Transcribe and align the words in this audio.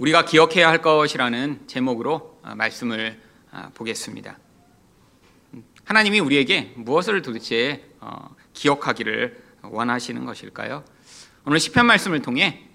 우리가 0.00 0.24
기억해야 0.24 0.66
할 0.66 0.80
것이라는 0.80 1.66
제목으로 1.66 2.40
아, 2.42 2.54
말씀을 2.54 3.20
아, 3.50 3.70
보겠습니다. 3.74 4.38
하나님이 5.84 6.20
우리에게 6.20 6.72
무엇을 6.76 7.20
도대체 7.20 7.84
어, 8.00 8.34
기억하기를 8.54 9.44
원하시는 9.62 10.24
것일까요? 10.24 10.84
오늘 11.44 11.60
시편 11.60 11.84
말씀을 11.84 12.22
통해 12.22 12.66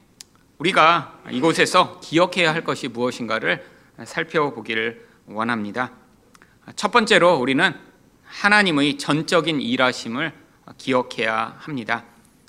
우리가 0.59 1.23
이곳에서 1.31 1.99
기억해야 1.99 2.53
할 2.53 2.63
것이 2.63 2.89
무엇인가를 2.89 3.65
살펴보기를 4.03 5.07
원합니다. 5.25 5.93
첫 6.75 6.91
번째로 6.91 7.37
우리는 7.37 7.73
하나님의 8.23 8.99
전적인 8.99 9.61
일하심을 9.61 10.31
기억해야 10.77 11.55
합니다. 11.57 12.05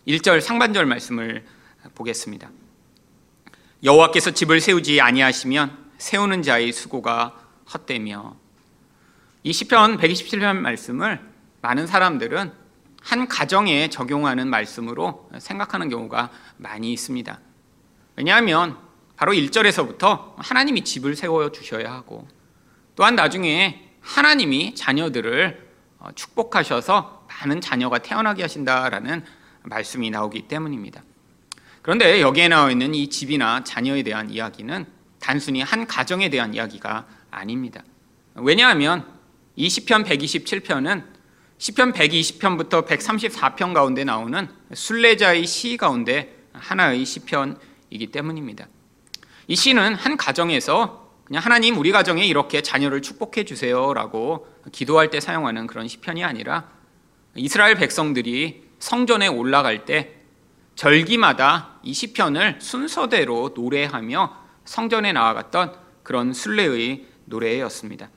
1절 0.06 0.42
상반절 0.42 0.84
말씀을 0.84 1.46
보겠습니다. 1.94 2.50
여호와께서 3.82 4.30
집을 4.30 4.60
세우지 4.60 5.00
아니하시면 5.00 5.86
세우는 5.98 6.42
자의 6.42 6.72
수고가 6.72 7.34
헛되며 7.72 8.36
이 9.42 9.52
시편 9.52 9.98
127편 9.98 10.56
말씀을 10.56 11.20
많은 11.60 11.86
사람들은 11.86 12.52
한 13.02 13.28
가정에 13.28 13.88
적용하는 13.88 14.48
말씀으로 14.48 15.30
생각하는 15.38 15.88
경우가 15.88 16.30
많이 16.56 16.92
있습니다. 16.92 17.38
왜냐하면 18.16 18.78
바로 19.16 19.32
1절에서부터 19.32 20.34
하나님이 20.36 20.82
집을 20.82 21.14
세워 21.14 21.52
주셔야 21.52 21.92
하고 21.92 22.26
또한 22.96 23.14
나중에 23.14 23.90
하나님이 24.00 24.74
자녀들을 24.74 25.66
축복하셔서 26.14 27.26
많은 27.28 27.60
자녀가 27.60 27.98
태어나게 27.98 28.42
하신다라는 28.42 29.24
말씀이 29.62 30.10
나오기 30.10 30.48
때문입니다. 30.48 31.02
그런데 31.86 32.20
여기에 32.20 32.48
나와 32.48 32.72
있는 32.72 32.96
이 32.96 33.08
집이나 33.08 33.62
자녀에 33.62 34.02
대한 34.02 34.28
이야기는 34.28 34.86
단순히 35.20 35.62
한 35.62 35.86
가정에 35.86 36.28
대한 36.30 36.52
이야기가 36.52 37.06
아닙니다. 37.30 37.84
왜냐하면 38.34 39.06
이 39.54 39.68
시편 39.68 40.02
127편은 40.02 41.04
시편 41.58 41.92
120편부터 41.92 42.88
134편 42.88 43.72
가운데 43.72 44.02
나오는 44.02 44.48
순례자의 44.74 45.46
시 45.46 45.76
가운데 45.76 46.36
하나의 46.54 47.04
시편이기 47.04 48.08
때문입니다. 48.10 48.66
이 49.46 49.54
시는 49.54 49.94
한 49.94 50.16
가정에서 50.16 51.12
그냥 51.22 51.40
하나님 51.40 51.78
우리 51.78 51.92
가정에 51.92 52.26
이렇게 52.26 52.62
자녀를 52.62 53.00
축복해 53.00 53.44
주세요라고 53.44 54.48
기도할 54.72 55.10
때 55.10 55.20
사용하는 55.20 55.68
그런 55.68 55.86
시편이 55.86 56.24
아니라 56.24 56.68
이스라엘 57.36 57.76
백성들이 57.76 58.64
성전에 58.80 59.28
올라갈 59.28 59.84
때 59.84 60.25
절기마다 60.76 61.80
이 61.82 61.92
시편을 61.92 62.58
순서대로 62.60 63.52
노래하며 63.54 64.36
성전에 64.64 65.12
나아갔던 65.12 65.74
그런 66.02 66.32
순례의 66.32 67.06
노래였습니다. 67.24 68.10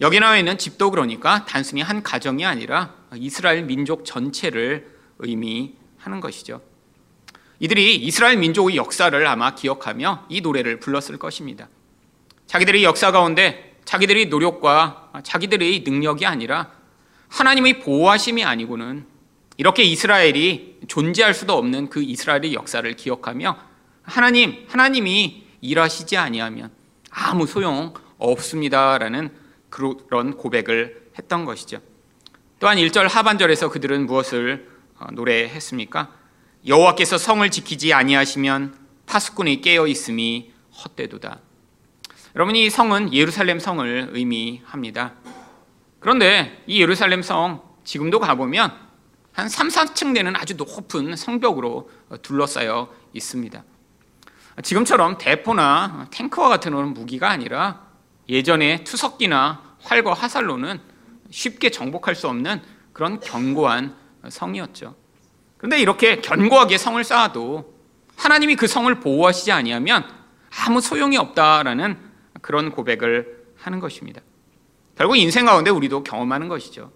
여기 0.00 0.20
나와 0.20 0.38
있는 0.38 0.56
집도 0.58 0.90
그러니까 0.90 1.44
단순히 1.44 1.82
한 1.82 2.02
가정이 2.02 2.46
아니라 2.46 2.94
이스라엘 3.16 3.64
민족 3.64 4.04
전체를 4.04 4.90
의미하는 5.18 6.20
것이죠. 6.20 6.62
이들이 7.58 7.96
이스라엘 7.96 8.38
민족의 8.38 8.76
역사를 8.76 9.26
아마 9.26 9.54
기억하며 9.54 10.26
이 10.28 10.40
노래를 10.40 10.80
불렀을 10.80 11.18
것입니다. 11.18 11.68
자기들의 12.46 12.84
역사 12.84 13.12
가운데 13.12 13.76
자기들의 13.84 14.26
노력과 14.26 15.12
자기들의 15.24 15.80
능력이 15.80 16.26
아니라 16.26 16.70
하나님의 17.28 17.80
보호하심이 17.80 18.44
아니고는 18.44 19.11
이렇게 19.56 19.82
이스라엘이 19.82 20.80
존재할 20.88 21.34
수도 21.34 21.54
없는 21.54 21.90
그 21.90 22.02
이스라엘의 22.02 22.54
역사를 22.54 22.90
기억하며 22.94 23.58
하나님, 24.02 24.64
하나님이 24.68 25.44
일하시지 25.60 26.16
아니하면 26.16 26.70
아무 27.10 27.46
소용 27.46 27.94
없습니다라는 28.18 29.30
그런 29.68 30.36
고백을 30.36 31.10
했던 31.18 31.44
것이죠. 31.44 31.80
또한 32.58 32.78
1절 32.78 33.08
하반절에서 33.08 33.70
그들은 33.70 34.06
무엇을 34.06 34.68
어, 34.98 35.06
노래했습니까? 35.12 36.12
여호와께서 36.66 37.18
성을 37.18 37.48
지키지 37.50 37.92
아니하시면 37.92 38.76
파수꾼이 39.06 39.60
깨어 39.60 39.88
있음이 39.88 40.52
헛되도다. 40.84 41.40
여러분 42.34 42.56
이 42.56 42.70
성은 42.70 43.12
예루살렘 43.12 43.58
성을 43.58 44.10
의미합니다. 44.12 45.14
그런데 45.98 46.62
이 46.66 46.80
예루살렘 46.80 47.22
성 47.22 47.62
지금도 47.84 48.20
가보면 48.20 48.72
한 49.32 49.48
3, 49.48 49.68
4층 49.68 50.14
되는 50.14 50.36
아주 50.36 50.54
높은 50.54 51.16
성벽으로 51.16 51.90
둘러싸여 52.22 52.92
있습니다. 53.12 53.64
지금처럼 54.62 55.16
대포나 55.18 56.08
탱크와 56.10 56.48
같은 56.48 56.72
무기가 56.92 57.30
아니라 57.30 57.86
예전에 58.28 58.84
투석기나 58.84 59.76
활과 59.80 60.12
화살로는 60.12 60.80
쉽게 61.30 61.70
정복할 61.70 62.14
수 62.14 62.28
없는 62.28 62.60
그런 62.92 63.20
견고한 63.20 63.96
성이었죠. 64.28 64.94
그런데 65.56 65.80
이렇게 65.80 66.20
견고하게 66.20 66.76
성을 66.76 67.02
쌓아도 67.02 67.74
하나님이 68.16 68.56
그 68.56 68.66
성을 68.66 68.92
보호하시지 69.00 69.50
아니하면 69.50 70.04
아무 70.66 70.80
소용이 70.80 71.16
없다라는 71.16 71.96
그런 72.42 72.70
고백을 72.70 73.46
하는 73.56 73.80
것입니다. 73.80 74.20
결국 74.96 75.16
인생 75.16 75.46
가운데 75.46 75.70
우리도 75.70 76.04
경험하는 76.04 76.48
것이죠. 76.48 76.92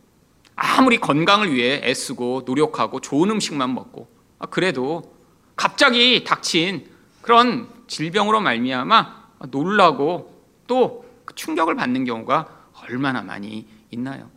아무리 0.56 0.98
건강을 0.98 1.52
위해 1.52 1.82
애쓰고 1.84 2.42
노력하고 2.46 3.00
좋은 3.00 3.30
음식만 3.30 3.74
먹고 3.74 4.08
아, 4.38 4.46
그래도 4.46 5.14
갑자기 5.54 6.24
닥친 6.24 6.90
그런 7.20 7.68
질병으로 7.86 8.40
말미암아 8.40 9.26
놀라고 9.50 10.34
또그 10.66 11.34
충격을 11.34 11.76
받는 11.76 12.04
경우가 12.04 12.48
얼마나 12.82 13.22
많이 13.22 13.66
있나요? 13.90 14.30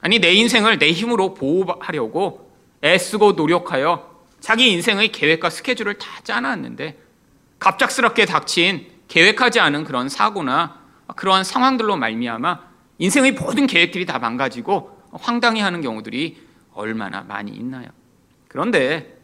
아니 0.00 0.18
내 0.18 0.32
인생을 0.32 0.78
내 0.78 0.92
힘으로 0.92 1.34
보호하려고 1.34 2.50
애쓰고 2.82 3.32
노력하여 3.32 4.16
자기 4.40 4.70
인생의 4.70 5.10
계획과 5.12 5.50
스케줄을 5.50 5.98
다 5.98 6.08
짜놨는데 6.22 6.98
갑작스럽게 7.58 8.26
닥친 8.26 8.88
계획하지 9.08 9.60
않은 9.60 9.84
그런 9.84 10.08
사고나 10.08 10.80
그러한 11.16 11.42
상황들로 11.42 11.96
말미암아 11.96 12.60
인생의 12.98 13.32
모든 13.32 13.66
계획들이 13.66 14.06
다 14.06 14.18
망가지고 14.18 14.95
황당해 15.20 15.60
하는 15.60 15.80
경우들이 15.80 16.36
얼마나 16.72 17.22
많이 17.22 17.52
있나요? 17.52 17.88
그런데 18.48 19.18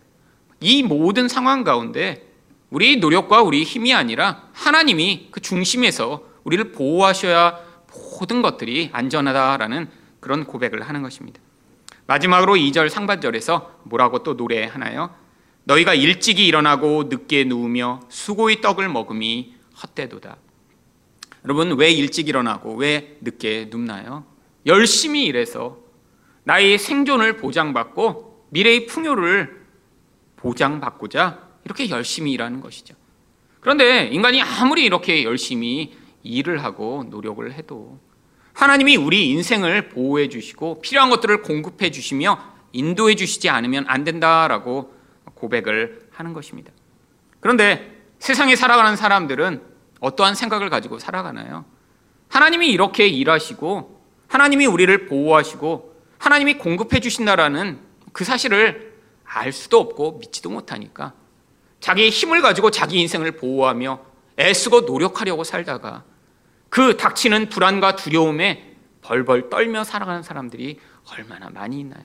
이 0.61 0.83
모든 0.83 1.29
상황 1.29 1.65
가운데 1.65 2.31
우리 2.71 2.97
노력과 2.97 3.43
우리 3.43 3.65
힘이 3.65 3.93
아니라 3.93 4.49
하나님이 4.53 5.29
그 5.31 5.41
중심에서 5.41 6.25
우리를 6.45 6.73
보호하셔야 6.73 7.59
모든 7.87 8.41
것들이 8.41 8.91
안전하다라는 8.93 9.91
그런 10.21 10.45
고백을 10.45 10.83
하는 10.83 11.03
것입니다. 11.03 11.41
마지막으로 12.07 12.55
2절 12.55 12.89
상반절에서 12.89 13.81
뭐라고 13.85 14.23
또 14.23 14.35
노래하나요? 14.35 15.15
너희가 15.65 15.95
일찍이 15.95 16.47
일어나고 16.47 17.05
늦게 17.05 17.45
누우며 17.45 18.01
수고의 18.09 18.61
떡을 18.61 18.89
먹음이 18.89 19.55
헛되도다. 19.83 20.37
여러분 21.45 21.77
왜 21.77 21.91
일찍 21.91 22.29
일어나고 22.29 22.75
왜 22.77 23.19
늦게 23.21 23.69
눕나요? 23.71 24.25
열심히 24.67 25.25
일해서 25.25 25.82
나의 26.45 26.79
생존을 26.79 27.37
보장받고 27.37 28.47
미래의 28.51 28.87
풍요를 28.87 29.63
보장받고자 30.37 31.49
이렇게 31.65 31.89
열심히 31.91 32.33
일하는 32.33 32.61
것이죠. 32.61 32.95
그런데 33.61 34.07
인간이 34.07 34.43
아무리 34.43 34.85
이렇게 34.85 35.25
열심히 35.25 35.97
일을 36.23 36.65
하고 36.65 37.05
노력을 37.09 37.51
해도 37.53 37.99
하나님이 38.53 38.97
우리 38.97 39.31
인생을 39.31 39.89
보호해 39.89 40.29
주시고 40.29 40.81
필요한 40.81 41.11
것들을 41.11 41.43
공급해 41.43 41.91
주시며 41.91 42.39
인도해 42.73 43.15
주시지 43.15 43.49
않으면 43.49 43.85
안 43.87 44.05
된다라고 44.05 44.95
고백을 45.35 46.09
하는 46.11 46.33
것입니다. 46.33 46.73
그런데 47.41 48.03
세상에 48.19 48.57
살아가는 48.57 48.97
사람들은 48.97 49.63
어떠한 50.01 50.35
생각을 50.35 50.71
가지고 50.71 50.99
살아가나요? 50.99 51.65
하나님이 52.29 52.69
이렇게 52.69 53.07
일하시고 53.07 54.03
하나님이 54.29 54.67
우리를 54.67 55.07
보호하시고 55.07 55.92
하나님이 56.23 56.55
공급해 56.55 57.01
주신다라는 57.01 57.81
그 58.13 58.23
사실을 58.23 58.93
알 59.25 59.51
수도 59.51 59.81
없고 59.81 60.19
믿지도 60.19 60.51
못하니까 60.51 61.15
자기의 61.81 62.11
힘을 62.11 62.41
가지고 62.43 62.71
자기 62.71 63.01
인생을 63.01 63.33
보호하며 63.33 63.99
애쓰고 64.39 64.83
노력하려고 64.83 65.43
살다가 65.43 66.05
그 66.69 66.97
닥치는 66.97 67.49
불안과 67.49 67.97
두려움에 67.97 68.77
벌벌 69.01 69.51
떨며 69.51 69.83
살아가는 69.83 70.23
사람들이 70.23 70.79
얼마나 71.11 71.51
많이 71.51 71.81
있나요? 71.81 72.05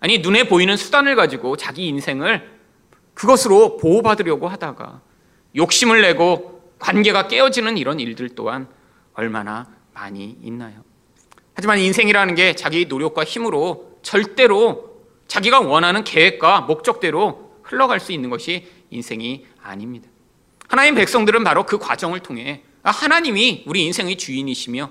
아니, 0.00 0.20
눈에 0.20 0.48
보이는 0.48 0.74
수단을 0.78 1.14
가지고 1.14 1.58
자기 1.58 1.86
인생을 1.86 2.50
그것으로 3.12 3.76
보호받으려고 3.76 4.48
하다가 4.48 5.02
욕심을 5.54 6.00
내고 6.00 6.72
관계가 6.78 7.28
깨어지는 7.28 7.76
이런 7.76 8.00
일들 8.00 8.30
또한 8.30 8.68
얼마나 9.12 9.66
많이 9.92 10.38
있나요? 10.40 10.89
하지만 11.60 11.78
인생이라는 11.78 12.36
게 12.36 12.54
자기 12.54 12.86
노력과 12.86 13.22
힘으로 13.22 13.98
절대로 14.00 14.96
자기가 15.28 15.60
원하는 15.60 16.04
계획과 16.04 16.62
목적대로 16.62 17.52
흘러갈 17.62 18.00
수 18.00 18.12
있는 18.12 18.30
것이 18.30 18.66
인생이 18.88 19.44
아닙니다. 19.62 20.08
하나님 20.68 20.94
백성들은 20.94 21.44
바로 21.44 21.66
그 21.66 21.76
과정을 21.78 22.20
통해 22.20 22.62
아, 22.82 22.90
하나님이 22.90 23.64
우리 23.66 23.84
인생의 23.84 24.16
주인이시며 24.16 24.90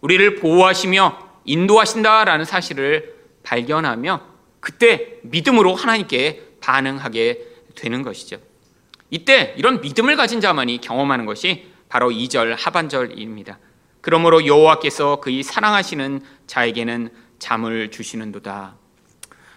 우리를 0.00 0.40
보호하시며 0.40 1.18
인도하신다라는 1.44 2.44
사실을 2.44 3.14
발견하며 3.44 4.20
그때 4.58 5.18
믿음으로 5.22 5.76
하나님께 5.76 6.56
반응하게 6.60 7.46
되는 7.76 8.02
것이죠. 8.02 8.38
이때 9.10 9.54
이런 9.56 9.80
믿음을 9.80 10.16
가진 10.16 10.40
자만이 10.40 10.80
경험하는 10.80 11.26
것이 11.26 11.68
바로 11.88 12.10
2절 12.10 12.56
하반절입니다. 12.58 13.60
그러므로 14.08 14.46
여호와께서 14.46 15.16
그의 15.16 15.42
사랑하시는 15.42 16.22
자에게는 16.46 17.10
잠을 17.38 17.90
주시는도다. 17.90 18.74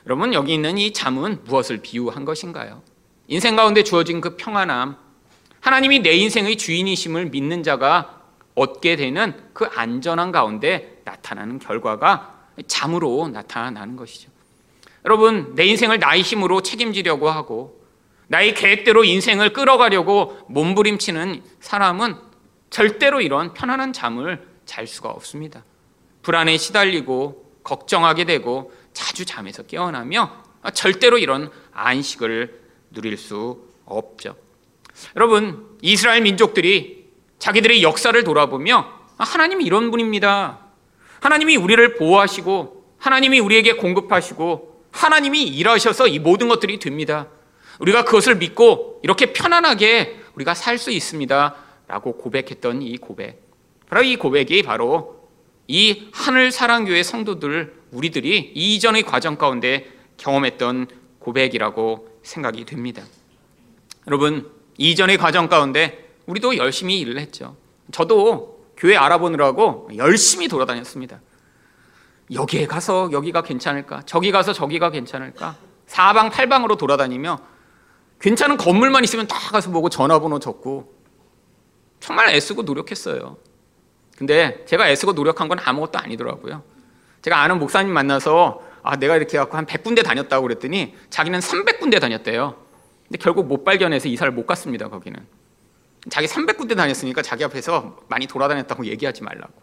여러분 0.06 0.34
여기 0.34 0.54
있는 0.54 0.78
이 0.78 0.92
잠은 0.92 1.40
무엇을 1.46 1.78
비유한 1.78 2.26
것인가요? 2.26 2.82
인생 3.30 3.56
가운데 3.56 3.82
주어진 3.82 4.20
그 4.20 4.36
평안함, 4.36 4.98
하나님이 5.62 6.00
내 6.00 6.12
인생의 6.12 6.58
주인이심을 6.58 7.28
믿는 7.28 7.64
자가 7.64 8.24
얻게 8.54 8.98
되는 8.98 9.42
그 9.54 9.68
안전한 9.74 10.34
가운데 10.34 11.02
나타나는 11.06 11.60
결과가 11.60 12.50
잠으로 12.68 13.30
나타나는 13.30 13.96
것이죠. 13.96 14.30
여러분, 15.06 15.56
내 15.56 15.64
인생을 15.64 16.00
나의 16.00 16.24
힘으로 16.24 16.62
책임지려고 16.62 17.30
하고 17.30 17.82
나의 18.28 18.54
계획대로 18.54 19.06
인생을 19.06 19.54
끌어가려고 19.54 20.38
몸부림치는 20.50 21.42
사람은 21.62 22.31
절대로 22.72 23.22
이런 23.22 23.54
편안한 23.54 23.94
잠을 23.94 24.48
잘 24.66 24.88
수가 24.88 25.10
없습니다. 25.10 25.64
불안에 26.24 26.58
시달리고 26.58 27.60
걱정하게 27.64 28.24
되고 28.24 28.74
자주 28.94 29.26
잠에서 29.26 29.64
깨어나며 29.64 30.44
절대로 30.74 31.20
이런 31.20 31.52
안식을 31.74 32.62
누릴 32.92 33.18
수 33.18 33.68
없죠. 33.86 34.36
여러분, 35.16 35.78
이스라엘 35.82 36.22
민족들이 36.22 37.10
자기들의 37.40 37.84
역사를 37.84 38.24
돌아보며 38.24 38.88
하나님이 39.18 39.66
이런 39.66 39.92
분입니다. 39.92 40.60
하나님이 41.20 41.58
우리를 41.58 41.96
보호하시고 41.96 42.96
하나님이 42.98 43.40
우리에게 43.40 43.74
공급하시고 43.74 44.86
하나님이 44.92 45.44
일하셔서 45.44 46.08
이 46.08 46.20
모든 46.20 46.48
것들이 46.48 46.80
됩니다. 46.80 47.28
우리가 47.80 48.06
그것을 48.06 48.36
믿고 48.36 49.00
이렇게 49.04 49.34
편안하게 49.34 50.22
우리가 50.36 50.54
살 50.54 50.78
수 50.78 50.92
있습니다. 50.92 51.56
라고 51.92 52.14
고백했던 52.14 52.82
이 52.82 52.96
고백. 52.96 53.44
바로 53.90 54.02
이 54.02 54.16
고백이 54.16 54.64
바로 54.64 55.28
이 55.68 56.08
하늘 56.14 56.50
사랑교회 56.50 57.04
성도들 57.04 57.74
우리들이 57.92 58.54
이전의 58.56 59.04
과정 59.04 59.36
가운데 59.36 59.92
경험했던 60.16 60.88
고백이라고 61.20 62.08
생각이 62.24 62.64
됩니다. 62.64 63.04
여러분, 64.08 64.50
이전의 64.78 65.18
과정 65.18 65.50
가운데 65.50 66.16
우리도 66.28 66.56
열심히 66.56 66.98
일을 67.02 67.20
했죠. 67.20 67.58
저도 67.92 68.64
교회 68.78 68.96
알아보느라고 68.96 69.90
열심히 69.98 70.48
돌아다녔습니다. 70.48 71.20
여기에 72.32 72.68
가서 72.68 73.10
여기가 73.12 73.42
괜찮을까? 73.42 74.04
저기 74.06 74.32
가서 74.32 74.54
저기가 74.54 74.92
괜찮을까? 74.92 75.58
사방 75.88 76.30
팔방으로 76.30 76.78
돌아다니며 76.78 77.38
괜찮은 78.22 78.56
건물만 78.56 79.04
있으면 79.04 79.28
다 79.28 79.38
가서 79.52 79.72
보고 79.72 79.90
전화번호 79.90 80.40
적고 80.40 81.01
정말 82.02 82.30
애쓰고 82.36 82.64
노력했어요. 82.64 83.38
근데 84.18 84.66
제가 84.66 84.90
애쓰고 84.90 85.14
노력한 85.14 85.48
건 85.48 85.60
아무것도 85.64 85.98
아니더라고요. 85.98 86.64
제가 87.22 87.42
아는 87.42 87.60
목사님 87.60 87.94
만나서 87.94 88.62
아, 88.84 88.98
내가 88.98 89.16
이렇게 89.16 89.38
갖고 89.38 89.58
한 89.58 89.66
100군데 89.66 90.04
다녔다고 90.04 90.44
그랬더니 90.44 90.96
자기는 91.10 91.40
300군데 91.40 92.02
다녔대요. 92.02 92.56
근데 93.04 93.18
결국 93.20 93.48
못 93.48 93.64
발견해서 93.64 94.08
이사를 94.08 94.34
못 94.34 94.48
갔습니다, 94.48 94.90
거기는. 94.90 95.20
자기 96.10 96.26
300군데 96.26 96.76
다녔으니까 96.76 97.22
자기 97.22 97.44
앞에서 97.44 98.00
많이 98.08 98.26
돌아다녔다고 98.26 98.86
얘기하지 98.86 99.22
말라고. 99.24 99.54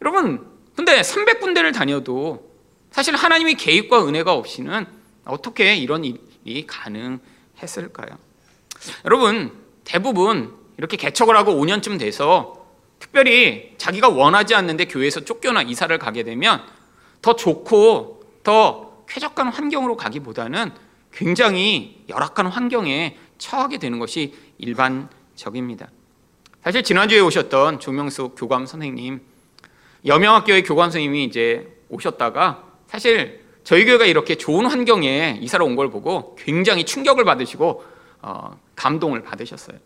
여러분, 0.00 0.46
근데 0.74 1.02
300군데를 1.02 1.74
다녀도 1.74 2.50
사실 2.90 3.14
하나님의 3.14 3.54
개입과 3.56 4.06
은혜가 4.06 4.32
없이는 4.32 4.86
어떻게 5.26 5.76
이런 5.76 6.04
일이 6.04 6.66
가능했을까요? 6.66 8.16
여러분, 9.04 9.52
대부분 9.84 10.59
이렇게 10.80 10.96
개척을 10.96 11.36
하고 11.36 11.52
5년쯤 11.52 11.98
돼서 11.98 12.66
특별히 12.98 13.74
자기가 13.76 14.08
원하지 14.08 14.54
않는데 14.54 14.86
교회에서 14.86 15.26
쫓겨나 15.26 15.60
이사를 15.60 15.96
가게 15.98 16.22
되면 16.22 16.62
더 17.20 17.36
좋고 17.36 18.22
더 18.42 19.04
쾌적한 19.06 19.48
환경으로 19.48 19.98
가기보다는 19.98 20.72
굉장히 21.12 22.02
열악한 22.08 22.46
환경에 22.46 23.18
처하게 23.36 23.76
되는 23.76 23.98
것이 23.98 24.34
일반적입니다. 24.56 25.90
사실 26.64 26.82
지난주에 26.82 27.20
오셨던 27.20 27.80
조명숙 27.80 28.34
교감 28.38 28.64
선생님, 28.64 29.20
여명학교의 30.06 30.62
교감 30.62 30.86
선생님이 30.86 31.24
이제 31.24 31.76
오셨다가 31.90 32.64
사실 32.86 33.44
저희 33.64 33.84
교회가 33.84 34.06
이렇게 34.06 34.36
좋은 34.36 34.64
환경에 34.64 35.38
이사를 35.42 35.62
온 35.62 35.76
걸 35.76 35.90
보고 35.90 36.34
굉장히 36.36 36.84
충격을 36.84 37.24
받으시고 37.26 37.84
어, 38.22 38.58
감동을 38.76 39.22
받으셨어요. 39.22 39.76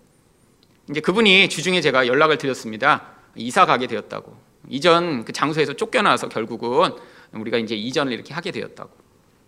이제 0.90 1.00
그분이 1.00 1.48
주중에 1.48 1.80
제가 1.80 2.06
연락을 2.06 2.38
드렸습니다. 2.38 3.14
이사 3.36 3.66
가게 3.66 3.86
되었다고. 3.86 4.36
이전 4.68 5.24
그 5.24 5.32
장소에서 5.32 5.74
쫓겨나서 5.74 6.28
결국은 6.28 6.90
우리가 7.32 7.58
이제 7.58 7.74
이전을 7.74 8.12
이렇게 8.12 8.34
하게 8.34 8.50
되었다고. 8.50 8.90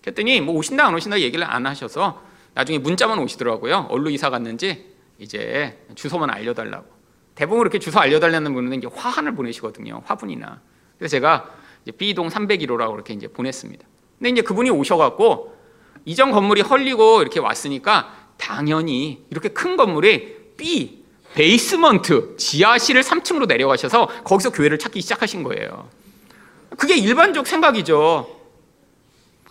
그랬더니 0.02 0.40
뭐 0.40 0.54
오신다 0.54 0.86
안 0.86 0.94
오신다 0.94 1.20
얘기를 1.20 1.44
안 1.44 1.66
하셔서 1.66 2.22
나중에 2.54 2.78
문자만 2.78 3.18
오시더라고요. 3.18 3.88
어디로 3.90 4.10
이사 4.10 4.30
갔는지 4.30 4.94
이제 5.18 5.78
주소만 5.94 6.30
알려달라고. 6.30 6.86
대부분 7.34 7.58
그렇게 7.58 7.78
주소 7.78 8.00
알려달라는 8.00 8.54
분은 8.54 8.78
이제 8.78 8.88
화환을 8.92 9.34
보내시거든요. 9.34 10.02
화분이나. 10.06 10.60
그래서 10.98 11.10
제가 11.12 11.50
B동 11.98 12.28
301호라고 12.28 12.94
이렇게 12.94 13.12
이제 13.14 13.28
보냈습니다. 13.28 13.86
근데 14.18 14.30
이제 14.30 14.40
그분이 14.42 14.70
오셔갖고 14.70 15.54
이전 16.06 16.30
건물이 16.30 16.62
헐리고 16.62 17.20
이렇게 17.20 17.40
왔으니까 17.40 18.30
당연히 18.38 19.24
이렇게 19.30 19.50
큰 19.50 19.76
건물이 19.76 20.54
B 20.56 21.04
베이스먼트 21.36 22.34
지하실을 22.38 23.02
3층으로 23.02 23.46
내려가셔서 23.46 24.06
거기서 24.24 24.50
교회를 24.52 24.78
찾기 24.78 25.02
시작하신 25.02 25.42
거예요. 25.42 25.88
그게 26.78 26.96
일반적 26.96 27.46
생각이죠. 27.46 28.26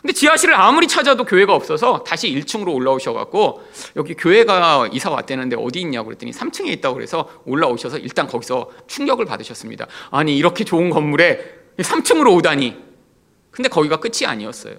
근데 0.01 0.11
지하실을 0.13 0.55
아무리 0.55 0.87
찾아도 0.87 1.25
교회가 1.25 1.53
없어서 1.53 2.03
다시 2.03 2.29
1층으로 2.31 2.73
올라오셔갖고 2.73 3.63
여기 3.97 4.15
교회가 4.15 4.89
이사 4.91 5.11
왔대는데 5.11 5.57
어디 5.59 5.81
있냐고 5.81 6.05
그랬더니 6.07 6.31
3층에 6.31 6.67
있다고 6.69 6.95
그래서 6.95 7.29
올라오셔서 7.45 7.99
일단 7.99 8.27
거기서 8.27 8.71
충격을 8.87 9.25
받으셨습니다. 9.25 9.85
아니 10.09 10.35
이렇게 10.35 10.63
좋은 10.63 10.89
건물에 10.89 11.39
3층으로 11.77 12.35
오다니. 12.35 12.75
근데 13.51 13.69
거기가 13.69 13.97
끝이 13.97 14.25
아니었어요. 14.25 14.75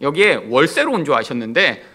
여기에 0.00 0.46
월세로 0.50 0.92
온 0.92 1.04
줄 1.04 1.14
아셨는데 1.14 1.91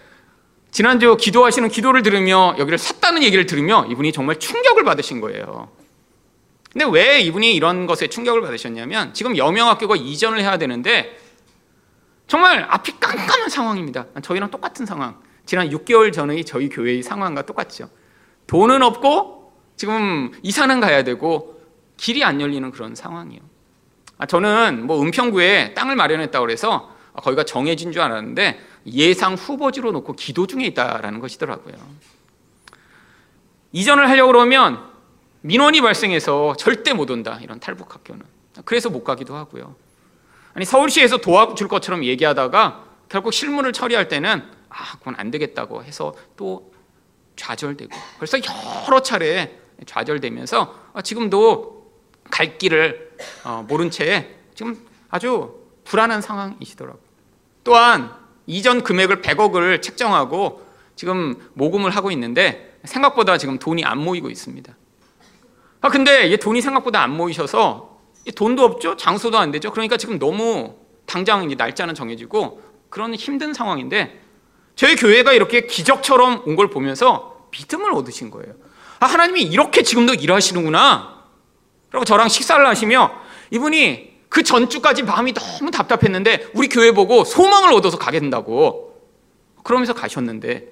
지난주 0.70 1.16
기도하시는 1.16 1.68
기도를 1.68 2.02
들으며 2.02 2.54
여기를 2.58 2.78
샀다는 2.78 3.22
얘기를 3.22 3.46
들으며 3.46 3.86
이분이 3.90 4.12
정말 4.12 4.38
충격을 4.38 4.84
받으신 4.84 5.20
거예요. 5.20 5.70
근데 6.72 6.86
왜 6.90 7.20
이분이 7.20 7.54
이런 7.54 7.86
것에 7.86 8.08
충격을 8.08 8.42
받으셨냐면 8.42 9.14
지금 9.14 9.36
여명학교가 9.36 9.96
이전을 9.96 10.40
해야 10.40 10.58
되는데 10.58 11.18
정말 12.26 12.66
앞이 12.68 13.00
깜깜한 13.00 13.48
상황입니다. 13.48 14.06
저희랑 14.22 14.50
똑같은 14.50 14.84
상황. 14.84 15.18
지난 15.46 15.70
6개월 15.70 16.12
전의 16.12 16.44
저희 16.44 16.68
교회의 16.68 17.02
상황과 17.02 17.42
똑같죠. 17.42 17.88
돈은 18.46 18.82
없고 18.82 19.52
지금 19.76 20.32
이사는 20.42 20.80
가야 20.80 21.04
되고 21.04 21.60
길이 21.96 22.22
안 22.22 22.40
열리는 22.40 22.70
그런 22.70 22.94
상황이에요. 22.94 23.40
아, 24.18 24.26
저는 24.26 24.86
뭐 24.86 25.02
은평구에 25.02 25.72
땅을 25.74 25.96
마련했다고 25.96 26.44
그래서 26.44 26.94
거기가 27.14 27.44
정해진 27.44 27.92
줄 27.92 28.02
알았는데 28.02 28.60
예상 28.86 29.34
후보지로 29.34 29.92
놓고 29.92 30.14
기도 30.14 30.46
중에 30.46 30.64
있다라는 30.66 31.20
것이더라고요. 31.20 31.74
이전을 33.72 34.08
하려고 34.08 34.32
그러면 34.32 34.88
민원이 35.42 35.80
발생해서 35.80 36.56
절대 36.56 36.92
못 36.92 37.10
온다. 37.10 37.38
이런 37.42 37.60
탈북 37.60 37.94
학교는. 37.94 38.22
그래서 38.64 38.90
못 38.90 39.04
가기도 39.04 39.36
하고요. 39.36 39.76
아니 40.54 40.64
서울시에서 40.64 41.18
도와줄 41.18 41.68
것처럼 41.68 42.04
얘기하다가 42.04 42.84
결국 43.08 43.32
실무를 43.32 43.72
처리할 43.72 44.08
때는 44.08 44.42
아 44.68 44.98
그건 44.98 45.14
안 45.16 45.30
되겠다고 45.30 45.84
해서 45.84 46.14
또 46.36 46.72
좌절되고 47.36 47.90
벌써 48.18 48.38
여러 48.86 49.00
차례 49.00 49.60
좌절되면서 49.86 50.90
아, 50.92 51.02
지금도 51.02 51.92
갈 52.30 52.58
길을 52.58 53.16
어, 53.44 53.64
모른 53.68 53.90
채 53.90 54.36
지금 54.54 54.76
아주 55.08 55.64
불안한 55.84 56.20
상황이시더라고요. 56.20 57.02
또한 57.64 58.17
이전 58.48 58.82
금액을 58.82 59.20
100억을 59.20 59.82
책정하고 59.82 60.66
지금 60.96 61.36
모금을 61.52 61.90
하고 61.90 62.10
있는데 62.10 62.78
생각보다 62.84 63.36
지금 63.36 63.58
돈이 63.58 63.84
안 63.84 63.98
모이고 63.98 64.30
있습니다. 64.30 64.74
아 65.82 65.88
근데 65.90 66.34
돈이 66.38 66.60
생각보다 66.62 67.02
안 67.02 67.14
모이셔서 67.16 67.98
돈도 68.34 68.64
없죠. 68.64 68.96
장소도 68.96 69.38
안 69.38 69.50
되죠. 69.52 69.70
그러니까 69.70 69.96
지금 69.98 70.18
너무 70.18 70.76
당장 71.06 71.44
이제 71.44 71.54
날짜는 71.54 71.94
정해지고 71.94 72.62
그런 72.88 73.14
힘든 73.14 73.52
상황인데 73.52 74.20
저희 74.76 74.96
교회가 74.96 75.32
이렇게 75.34 75.66
기적처럼 75.66 76.42
온 76.46 76.56
걸 76.56 76.70
보면서 76.70 77.48
믿음을 77.52 77.92
얻으신 77.92 78.30
거예요. 78.30 78.54
아, 79.00 79.06
하나님이 79.06 79.42
이렇게 79.42 79.82
지금도 79.82 80.14
일하시는구나. 80.14 81.22
그리고 81.90 82.04
저랑 82.04 82.28
식사를 82.28 82.66
하시며 82.66 83.10
이분이 83.50 84.17
그 84.28 84.42
전주까지 84.42 85.02
마음이 85.02 85.32
너무 85.32 85.70
답답했는데 85.70 86.50
우리 86.54 86.68
교회 86.68 86.92
보고 86.92 87.24
소망을 87.24 87.72
얻어서 87.72 87.98
가게 87.98 88.20
된다고 88.20 89.00
그러면서 89.62 89.94
가셨는데 89.94 90.68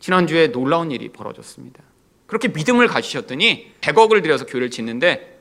지난주에 0.00 0.48
놀라운 0.48 0.90
일이 0.90 1.08
벌어졌습니다. 1.08 1.82
그렇게 2.26 2.48
믿음을 2.48 2.86
가지셨더니 2.86 3.72
100억을 3.80 4.22
들여서 4.22 4.46
교회를 4.46 4.70
짓는데 4.70 5.40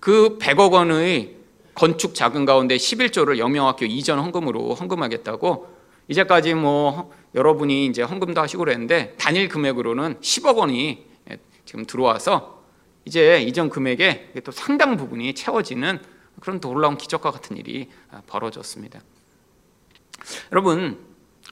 그 0.00 0.38
100억 0.38 0.72
원의 0.72 1.36
건축 1.74 2.14
자금 2.14 2.44
가운데 2.44 2.76
11조를 2.76 3.38
영명학교 3.38 3.86
이전 3.86 4.18
헌금으로 4.18 4.74
헌금하겠다고 4.74 5.76
이제까지 6.08 6.54
뭐 6.54 7.12
여러분이 7.34 7.86
이제 7.86 8.02
헌금도 8.02 8.40
하시고 8.40 8.64
그랬는데 8.64 9.14
단일 9.18 9.48
금액으로는 9.48 10.20
10억 10.20 10.56
원이 10.56 11.06
지금 11.64 11.84
들어와서 11.84 12.62
이제 13.04 13.40
이전 13.42 13.68
금액에 13.68 14.32
또 14.44 14.50
상당 14.52 14.96
부분이 14.96 15.34
채워지는 15.34 16.00
그런 16.40 16.60
놀라운 16.60 16.96
기적과 16.96 17.30
같은 17.30 17.56
일이 17.56 17.88
벌어졌습니다. 18.26 19.00
여러분, 20.52 20.98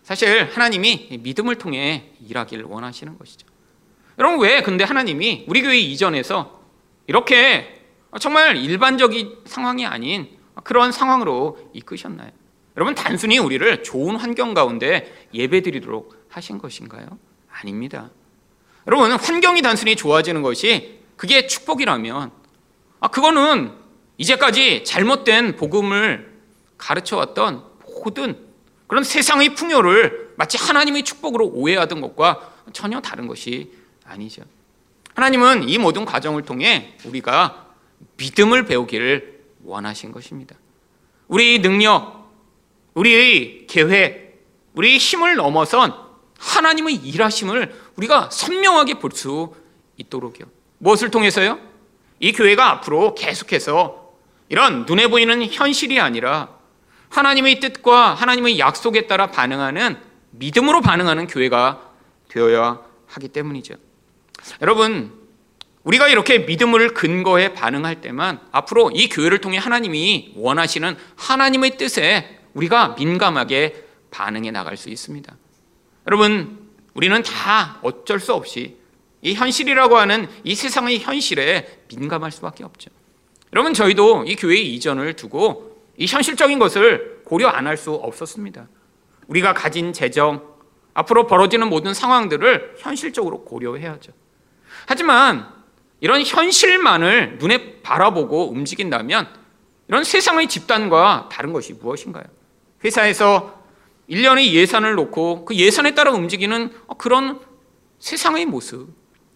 사실 0.02 0.50
하나님이 0.50 1.19
믿음을 1.23 1.57
통해 1.57 2.12
일하기를 2.26 2.64
원하시는 2.64 3.19
것이죠. 3.19 3.47
여러분, 4.19 4.40
왜 4.40 4.62
근데 4.62 4.85
하나님이 4.85 5.45
우리 5.49 5.62
교회 5.62 5.78
이전에서 5.78 6.61
이렇게 7.07 7.83
정말 8.21 8.57
일반적인 8.57 9.43
상황이 9.45 9.85
아닌 9.85 10.28
그런 10.64 10.93
상황으로 10.93 11.59
이끄셨나요? 11.75 12.31
여러분, 12.76 12.95
단순히 12.95 13.38
우리를 13.38 13.83
좋은 13.83 14.16
환경 14.16 14.55
가운데 14.55 15.28
예배 15.35 15.62
드리도록 15.62 16.26
하신 16.28 16.59
것인가요? 16.59 17.07
아닙니다. 17.50 18.11
여러분, 18.87 19.12
환경이 19.12 19.62
단순히 19.62 19.97
좋아지는 19.97 20.43
것이 20.43 21.00
그게 21.16 21.47
축복이라면, 21.47 22.31
아, 23.00 23.09
그거는 23.09 23.73
이제까지 24.18 24.85
잘못된 24.85 25.56
복음을 25.56 26.35
가르쳐 26.78 27.16
왔던 27.16 27.62
모든 28.04 28.46
그런 28.87 29.02
세상의 29.04 29.54
풍요를 29.54 30.35
마치 30.37 30.56
하나님의 30.58 31.02
축복으로 31.02 31.46
오해하던 31.49 32.00
것과 32.00 32.52
전혀 32.73 33.00
다른 33.00 33.26
것이 33.26 33.73
아니죠. 34.04 34.42
하나님은 35.14 35.68
이 35.68 35.78
모든 35.78 36.04
과정을 36.04 36.42
통해 36.42 36.96
우리가 37.04 37.66
믿음을 38.16 38.64
배우기를 38.66 39.40
원하신 39.64 40.12
것입니다. 40.12 40.54
우리의 41.28 41.61
능력, 41.61 42.30
우리의 42.94 43.66
계획, 43.66 44.44
우리의 44.75 44.99
힘을 44.99 45.37
넘어선 45.37 45.94
하나님의 46.38 46.96
일하심을 46.96 47.75
우리가 47.96 48.30
선명하게 48.30 48.94
볼 48.94 49.12
수 49.12 49.54
있도록요. 49.96 50.44
무엇을 50.78 51.11
통해서요? 51.11 51.58
이 52.20 52.32
교회가 52.32 52.70
앞으로 52.73 53.14
계속해서 53.14 54.05
이런 54.48 54.84
눈에 54.86 55.08
보이는 55.08 55.44
현실이 55.44 56.00
아니라 56.00 56.48
하나님의 57.08 57.60
뜻과 57.60 58.14
하나님의 58.14 58.58
약속에 58.58 59.06
따라 59.06 59.30
반응하는 59.30 59.96
믿음으로 60.30 60.80
반응하는 60.80 61.26
교회가 61.26 61.82
되어야 62.28 62.80
하기 63.08 63.28
때문이죠. 63.28 63.74
여러분, 64.62 65.12
우리가 65.84 66.08
이렇게 66.08 66.40
믿음을 66.40 66.94
근거해 66.94 67.54
반응할 67.54 68.00
때만 68.00 68.40
앞으로 68.50 68.90
이 68.92 69.08
교회를 69.08 69.40
통해 69.40 69.56
하나님이 69.56 70.32
원하시는 70.36 70.96
하나님의 71.16 71.76
뜻에 71.78 72.40
우리가 72.54 72.96
민감하게 72.98 73.84
반응해 74.10 74.50
나갈 74.50 74.76
수 74.76 74.88
있습니다. 74.88 75.34
여러분, 76.06 76.70
우리는 76.94 77.22
다 77.22 77.78
어쩔 77.82 78.18
수 78.18 78.32
없이 78.32 78.76
이 79.22 79.34
현실이라고 79.34 79.96
하는 79.96 80.28
이 80.44 80.54
세상의 80.54 81.00
현실에 81.00 81.82
민감할 81.94 82.32
수밖에 82.32 82.64
없죠. 82.64 82.90
여러분, 83.52 83.74
저희도 83.74 84.24
이 84.26 84.36
교회 84.36 84.56
이전을 84.56 85.14
두고 85.14 85.76
이 85.96 86.06
현실적인 86.06 86.58
것을 86.58 87.22
고려 87.24 87.48
안 87.48 87.66
할 87.66 87.76
수 87.76 87.92
없었습니다. 87.92 88.68
우리가 89.28 89.54
가진 89.54 89.92
재정, 89.92 90.42
앞으로 90.94 91.26
벌어지는 91.26 91.68
모든 91.68 91.94
상황들을 91.94 92.76
현실적으로 92.78 93.44
고려해야죠. 93.44 94.12
하지만 94.86 95.48
이런 96.00 96.22
현실만을 96.22 97.38
눈에 97.38 97.80
바라보고 97.82 98.50
움직인다면 98.50 99.28
이런 99.88 100.04
세상의 100.04 100.48
집단과 100.48 101.28
다른 101.32 101.52
것이 101.52 101.72
무엇인가요? 101.74 102.24
회사에서 102.84 103.62
1년의 104.08 104.52
예산을 104.52 104.94
놓고 104.94 105.44
그 105.46 105.54
예산에 105.56 105.94
따라 105.94 106.12
움직이는 106.12 106.72
그런 106.98 107.40
세상의 107.98 108.46
모습. 108.46 108.88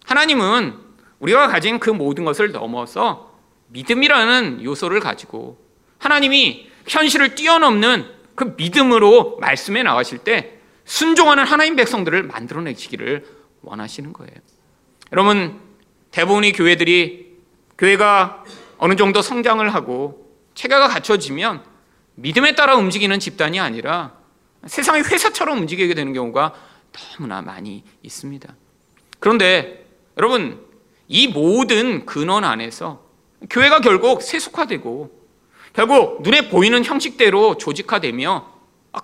하나님은 0.05 0.75
우리가 1.19 1.47
가진 1.47 1.79
그 1.79 1.89
모든 1.89 2.23
것을 2.23 2.51
넘어서 2.51 3.30
믿음이라는 3.71 4.63
요소를 4.63 4.99
가지고 4.99 5.57
하나님이 5.97 6.69
현실을 6.87 7.35
뛰어넘는 7.35 8.05
그 8.35 8.53
믿음으로 8.57 9.37
말씀에 9.39 9.83
나가실 9.83 10.19
때 10.19 10.59
순종하는 10.85 11.45
하나님 11.45 11.75
백성들을 11.75 12.23
만들어내시기를 12.23 13.25
원하시는 13.61 14.13
거예요. 14.13 14.33
여러분, 15.11 15.59
대부분의 16.11 16.53
교회들이 16.53 17.37
교회가 17.77 18.43
어느 18.77 18.95
정도 18.95 19.21
성장을 19.21 19.73
하고 19.73 20.35
체계가 20.55 20.87
갖춰지면 20.87 21.63
믿음에 22.15 22.55
따라 22.55 22.75
움직이는 22.75 23.19
집단이 23.19 23.59
아니라 23.59 24.13
세상의 24.65 25.03
회사처럼 25.03 25.59
움직이게 25.59 25.93
되는 25.93 26.13
경우가 26.13 26.53
너무나 26.91 27.41
많이 27.41 27.83
있습니다. 28.03 28.53
그런데 29.19 29.85
여러분, 30.17 30.65
이 31.07 31.27
모든 31.27 32.05
근원 32.05 32.43
안에서 32.43 33.10
교회가 33.49 33.79
결국 33.79 34.21
세속화되고 34.21 35.21
결국 35.73 36.21
눈에 36.21 36.49
보이는 36.49 36.83
형식대로 36.83 37.57
조직화되며 37.57 38.51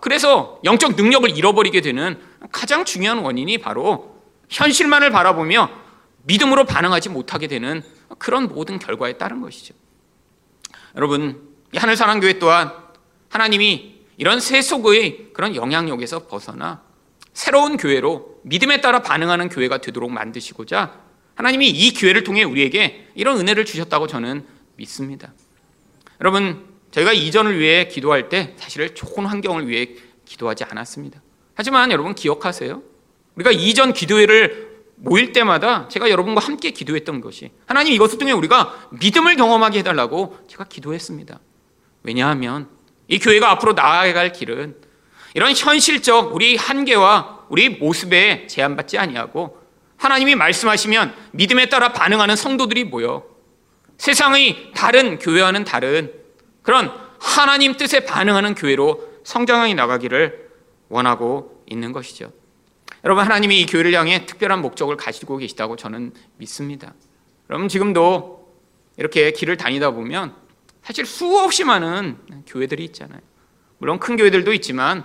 그래서 0.02 0.60
영적 0.64 0.96
능력을 0.96 1.36
잃어버리게 1.38 1.82
되는 1.82 2.20
가장 2.52 2.84
중요한 2.86 3.20
원인이 3.20 3.58
바로 3.60 4.18
현실만을 4.50 5.12
바라보며 5.12 5.70
믿음으로 6.24 6.66
반응하지 6.66 7.10
못하게 7.10 7.48
되는 7.48 7.82
그런 8.18 8.48
모든 8.48 8.80
결과에 8.80 9.14
따른 9.14 9.42
것이죠. 9.42 9.74
여러분, 10.96 11.42
하늘사랑교회 11.76 12.40
또한 12.40 12.74
하나님이 13.30 14.02
이런 14.18 14.40
세속의 14.40 15.30
그런 15.34 15.56
영향력에서 15.56 16.28
벗어나 16.28 16.82
새로운 17.34 17.78
교회로 17.78 18.40
믿음에 18.44 18.82
따라 18.82 19.02
반응하는 19.02 19.50
교회가 19.50 19.78
되도록 19.78 20.12
만드시고자 20.12 21.07
하나님이 21.38 21.70
이 21.70 21.94
교회를 21.94 22.24
통해 22.24 22.44
우리에게 22.44 23.10
이런 23.14 23.40
은혜를 23.40 23.64
주셨다고 23.64 24.08
저는 24.08 24.44
믿습니다. 24.76 25.34
여러분, 26.20 26.66
저희가 26.90 27.14
이전을 27.14 27.60
위해 27.60 27.88
기도할 27.88 28.28
때 28.28 28.56
사실 28.58 28.96
좋은 28.96 29.26
환경을 29.26 29.68
위해 29.68 29.88
기도하지 30.26 30.64
않았습니다. 30.64 31.22
하지만 31.54 31.92
여러분 31.92 32.16
기억하세요? 32.16 32.82
우리가 33.36 33.52
이전 33.52 33.94
기도회를 33.94 34.78
모일 34.96 35.32
때마다 35.32 35.88
제가 35.90 36.10
여러분과 36.10 36.42
함께 36.42 36.72
기도했던 36.72 37.22
것이 37.22 37.52
하나님 37.68 37.94
이것을 37.94 38.18
통해 38.18 38.32
우리가 38.32 38.90
믿음을 39.00 39.36
경험하게 39.36 39.80
해달라고 39.80 40.40
제가 40.48 40.64
기도했습니다. 40.64 41.40
왜냐하면 42.02 42.68
이 43.08 43.20
교회가 43.20 43.52
앞으로 43.52 43.74
나아갈 43.74 44.32
길은 44.32 44.76
이런 45.36 45.54
현실적 45.56 46.34
우리 46.34 46.56
한계와 46.56 47.46
우리 47.50 47.70
모습에 47.70 48.48
제한받지 48.48 48.98
아니하고 48.98 49.67
하나님이 49.98 50.36
말씀하시면 50.36 51.14
믿음에 51.32 51.70
따라 51.70 51.92
반응하는 51.92 52.36
성도들이 52.36 52.86
모여 52.86 53.26
세상의 53.98 54.72
다른 54.76 55.18
교회와는 55.18 55.64
다른 55.64 56.14
그런 56.62 56.92
하나님 57.20 57.76
뜻에 57.78 58.02
반응하는 58.02 58.56
교회로 58.56 59.22
성장해 59.24 59.74
나가기를 59.74 60.50
원하고 60.90 61.64
있는 61.66 61.92
것이죠. 61.92 62.32
여러분 63.04 63.24
하나님이 63.24 63.62
이 63.62 63.66
교회를 63.66 63.94
향해 63.94 64.26
특별한 64.26 64.62
목적을 64.62 64.98
가지고 64.98 65.38
계시다고 65.38 65.76
저는 65.76 66.14
믿습니다. 66.38 66.94
여러분 67.50 67.68
지금도 67.68 68.54
이렇게 68.98 69.32
길을 69.32 69.58
다니다 69.58 69.92
보면 69.92 70.36
사실 70.84 71.06
수없이 71.06 71.64
많은 71.64 72.18
교회들이 72.46 72.84
있잖아요. 72.86 73.20
물론 73.78 74.00
큰 74.00 74.16
교회들도 74.16 74.54
있지만 74.54 75.04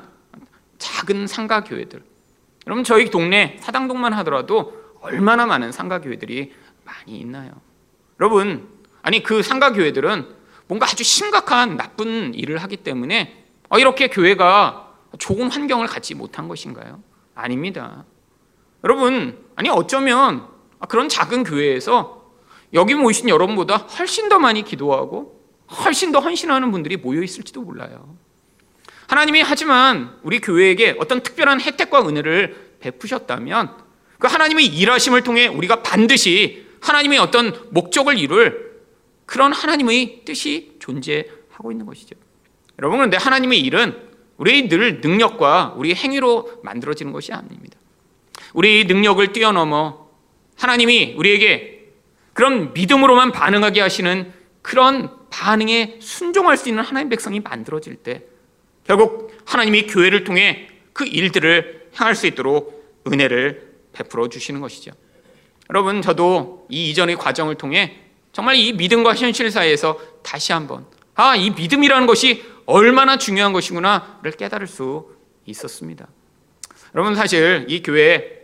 작은 0.79 1.27
상가 1.27 1.65
교회들. 1.65 2.03
여러분 2.67 2.85
저희 2.85 3.11
동네 3.11 3.57
사당동만 3.61 4.13
하더라도 4.15 4.82
얼마나 5.03 5.47
많은 5.47 5.73
상가 5.73 6.01
교회들이 6.01 6.53
많이 6.85 7.19
있나요? 7.19 7.53
여러분 8.21 8.69
아니 9.03 9.23
그 9.23 9.43
상가 9.43 9.73
교회들은 9.73 10.27
뭔가 10.69 10.87
아주 10.87 11.05
심각한 11.05 11.77
나쁜 11.77 12.35
일을 12.35 12.59
하기 12.59 12.79
때문에 12.79 13.45
어, 13.69 13.79
이렇게 13.79 14.09
교회가 14.09 14.93
좋은 15.19 15.51
환경을 15.51 15.87
갖지 15.87 16.15
못한 16.15 16.49
것인가요? 16.49 17.03
아닙니다. 17.35 18.05
여러분, 18.85 19.39
아니 19.57 19.69
어쩌면 19.69 20.47
그런 20.89 21.09
작은 21.09 21.45
교회에서 21.45 22.23
여기 22.75 22.95
모이신 22.95 23.29
여러분보다 23.29 23.77
훨씬 23.77 24.29
더 24.29 24.39
많이 24.39 24.63
기도하고 24.63 25.41
훨씬 25.85 26.13
더 26.13 26.21
헌신하는 26.21 26.71
분들이 26.71 26.97
모여 26.97 27.23
있을지도 27.23 27.63
몰라요. 27.63 28.17
하나님이 29.09 29.43
하지만 29.43 30.19
우리 30.23 30.41
교회에게 30.41 30.97
어떤 30.99 31.23
특별한 31.23 31.61
혜택과 31.61 32.07
은혜를 32.09 32.77
베푸셨다면 32.81 33.77
그 34.23 34.29
하나님의 34.29 34.67
일하심을 34.67 35.25
통해 35.25 35.49
우리가 35.49 35.83
반드시 35.83 36.65
하나님의 36.81 37.19
어떤 37.19 37.53
목적을 37.71 38.17
이룰 38.17 38.81
그런 39.27 39.53
하나님의 39.53 40.21
뜻이 40.25 40.77
존재하고 40.79 41.73
있는 41.73 41.87
것이죠. 41.87 42.15
여러분 42.79 42.99
그런데 42.99 43.17
하나님의 43.17 43.59
일은 43.59 43.97
우리의 44.37 44.69
늘 44.69 45.01
능력과 45.01 45.75
우리 45.77 45.93
행위로 45.93 46.61
만들어지는 46.63 47.13
것이 47.13 47.33
아닙니다. 47.33 47.77
우리의 48.55 48.85
능력을 48.85 49.33
뛰어넘어 49.33 50.09
하나님이 50.57 51.15
우리에게 51.19 51.89
그런 52.33 52.73
믿음으로만 52.75 53.33
반응하게 53.33 53.81
하시는 53.81 54.33
그런 54.63 55.11
반응에 55.31 55.99
순종할 56.01 56.57
수 56.57 56.69
있는 56.69 56.85
하나님 56.85 57.09
백성이 57.09 57.41
만들어질 57.41 57.97
때 57.97 58.23
결국 58.85 59.37
하나님이 59.47 59.89
교회를 59.89 60.23
통해 60.23 60.69
그 60.93 61.05
일들을 61.05 61.89
향할 61.95 62.15
수 62.15 62.29
있도록 62.29 63.03
은혜를 63.09 63.72
베풀어 63.93 64.29
주시는 64.29 64.61
것이죠. 64.61 64.93
여러분 65.71 66.03
저도 66.03 66.67
이 66.69 66.91
이전의 66.91 67.17
과정을 67.17 67.55
통해 67.57 67.99
정말 68.33 68.57
이 68.57 68.73
믿음과 68.73 69.15
현실 69.15 69.51
사이에서 69.51 69.99
다시 70.23 70.53
한번 70.53 70.87
아, 71.15 71.37
이 71.37 71.51
믿음이라는 71.51 72.07
것이 72.07 72.45
얼마나 72.67 73.19
중요한 73.19 73.53
것이구나를 73.53 74.33
깨달을 74.33 74.67
수 74.67 75.11
있었습니다. 75.47 76.09
여러분 76.95 77.15
사실 77.15 77.67
이 77.69 77.83
교회에 77.83 78.43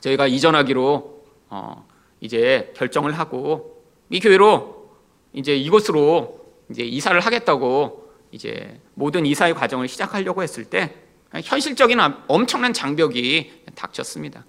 저희가 0.00 0.26
이전하기로 0.26 1.24
어, 1.50 1.88
이제 2.20 2.72
결정을 2.76 3.18
하고 3.18 3.84
이 4.10 4.20
교회로 4.20 4.90
이제 5.32 5.56
이곳으로 5.56 6.44
이제 6.70 6.82
이사를 6.82 7.18
하겠다고 7.20 8.12
이제 8.32 8.80
모든 8.94 9.26
이사의 9.26 9.54
과정을 9.54 9.88
시작하려고 9.88 10.42
했을 10.42 10.64
때 10.64 10.94
현실적인 11.32 11.98
엄청난 12.28 12.72
장벽이 12.72 13.64
닥쳤습니다. 13.74 14.44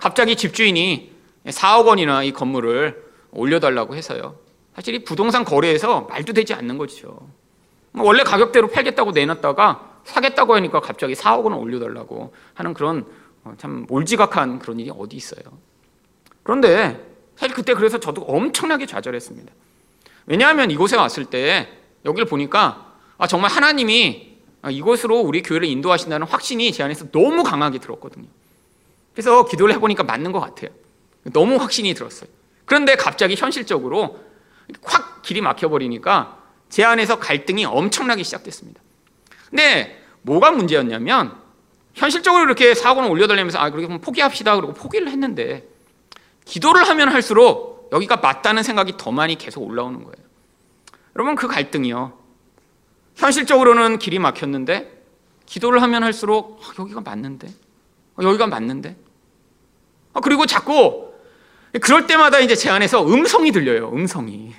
갑자기 0.00 0.34
집주인이 0.34 1.12
4억 1.46 1.86
원이나 1.86 2.22
이 2.22 2.32
건물을 2.32 3.04
올려달라고 3.32 3.94
해서요. 3.94 4.36
사실 4.74 4.94
이 4.94 5.04
부동산 5.04 5.44
거래에서 5.44 6.02
말도 6.02 6.32
되지 6.32 6.54
않는 6.54 6.78
거죠. 6.78 7.28
뭐 7.92 8.06
원래 8.06 8.22
가격대로 8.22 8.68
팔겠다고 8.68 9.12
내놨다가 9.12 10.00
사겠다고 10.04 10.54
하니까 10.54 10.80
갑자기 10.80 11.14
4억 11.14 11.44
원을 11.44 11.58
올려달라고 11.58 12.32
하는 12.54 12.74
그런 12.74 13.06
어, 13.44 13.54
참 13.58 13.86
몰지각한 13.88 14.58
그런 14.58 14.80
일이 14.80 14.90
어디 14.96 15.16
있어요. 15.16 15.42
그런데 16.42 17.06
사실 17.36 17.54
그때 17.54 17.74
그래서 17.74 17.98
저도 17.98 18.22
엄청나게 18.22 18.86
좌절했습니다. 18.86 19.52
왜냐하면 20.26 20.70
이곳에 20.70 20.96
왔을 20.96 21.24
때 21.26 21.68
여기를 22.04 22.26
보니까 22.26 22.94
아, 23.18 23.26
정말 23.26 23.50
하나님이 23.50 24.38
이곳으로 24.70 25.20
우리 25.20 25.42
교회를 25.42 25.68
인도하신다는 25.68 26.26
확신이 26.26 26.72
제 26.72 26.82
안에서 26.82 27.10
너무 27.10 27.42
강하게 27.42 27.78
들었거든요. 27.78 28.28
그래서 29.20 29.44
기도를 29.44 29.74
해보니까 29.74 30.02
맞는 30.02 30.32
것 30.32 30.40
같아요. 30.40 30.70
너무 31.24 31.56
확신이 31.56 31.92
들었어요. 31.92 32.30
그런데 32.64 32.96
갑자기 32.96 33.34
현실적으로 33.34 34.18
확 34.82 35.20
길이 35.20 35.42
막혀버리니까 35.42 36.38
제 36.70 36.84
안에서 36.84 37.18
갈등이 37.18 37.66
엄청나게 37.66 38.22
시작됐습니다. 38.22 38.80
근데 39.50 40.02
뭐가 40.22 40.52
문제였냐면 40.52 41.36
현실적으로 41.92 42.44
이렇게 42.44 42.74
사고는 42.74 43.10
올려달라면서 43.10 43.58
아 43.58 43.68
그렇게 43.68 43.94
포기합시다 43.98 44.56
그러고 44.56 44.72
포기를 44.72 45.08
했는데 45.08 45.68
기도를 46.46 46.88
하면 46.88 47.10
할수록 47.10 47.90
여기가 47.92 48.16
맞다는 48.16 48.62
생각이 48.62 48.94
더 48.96 49.12
많이 49.12 49.36
계속 49.36 49.62
올라오는 49.62 50.02
거예요. 50.02 50.26
여러분 51.14 51.34
그 51.34 51.46
갈등이요. 51.46 52.18
현실적으로는 53.16 53.98
길이 53.98 54.18
막혔는데 54.18 55.04
기도를 55.44 55.82
하면 55.82 56.04
할수록 56.04 56.58
아, 56.62 56.72
여기가 56.78 57.02
맞는데 57.02 57.48
아, 58.16 58.22
여기가 58.22 58.46
맞는데 58.46 58.90
아, 58.90 59.09
그리고 60.22 60.46
자꾸 60.46 61.12
그럴 61.80 62.06
때마다 62.06 62.40
이제 62.40 62.54
제 62.56 62.68
안에서 62.70 63.06
음성이 63.06 63.52
들려요. 63.52 63.90
음성이 63.92 64.52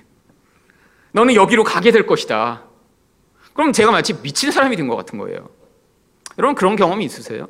너는 1.11 1.35
여기로 1.35 1.63
가게 1.63 1.91
될 1.91 2.07
것이다. 2.07 2.63
그럼 3.53 3.73
제가 3.73 3.91
마치 3.91 4.13
미친 4.21 4.51
사람이 4.51 4.77
된 4.77 4.87
것 4.87 4.95
같은 4.95 5.19
거예요. 5.19 5.49
여러분 6.37 6.55
그런 6.55 6.75
경험이 6.77 7.03
있으세요? 7.05 7.49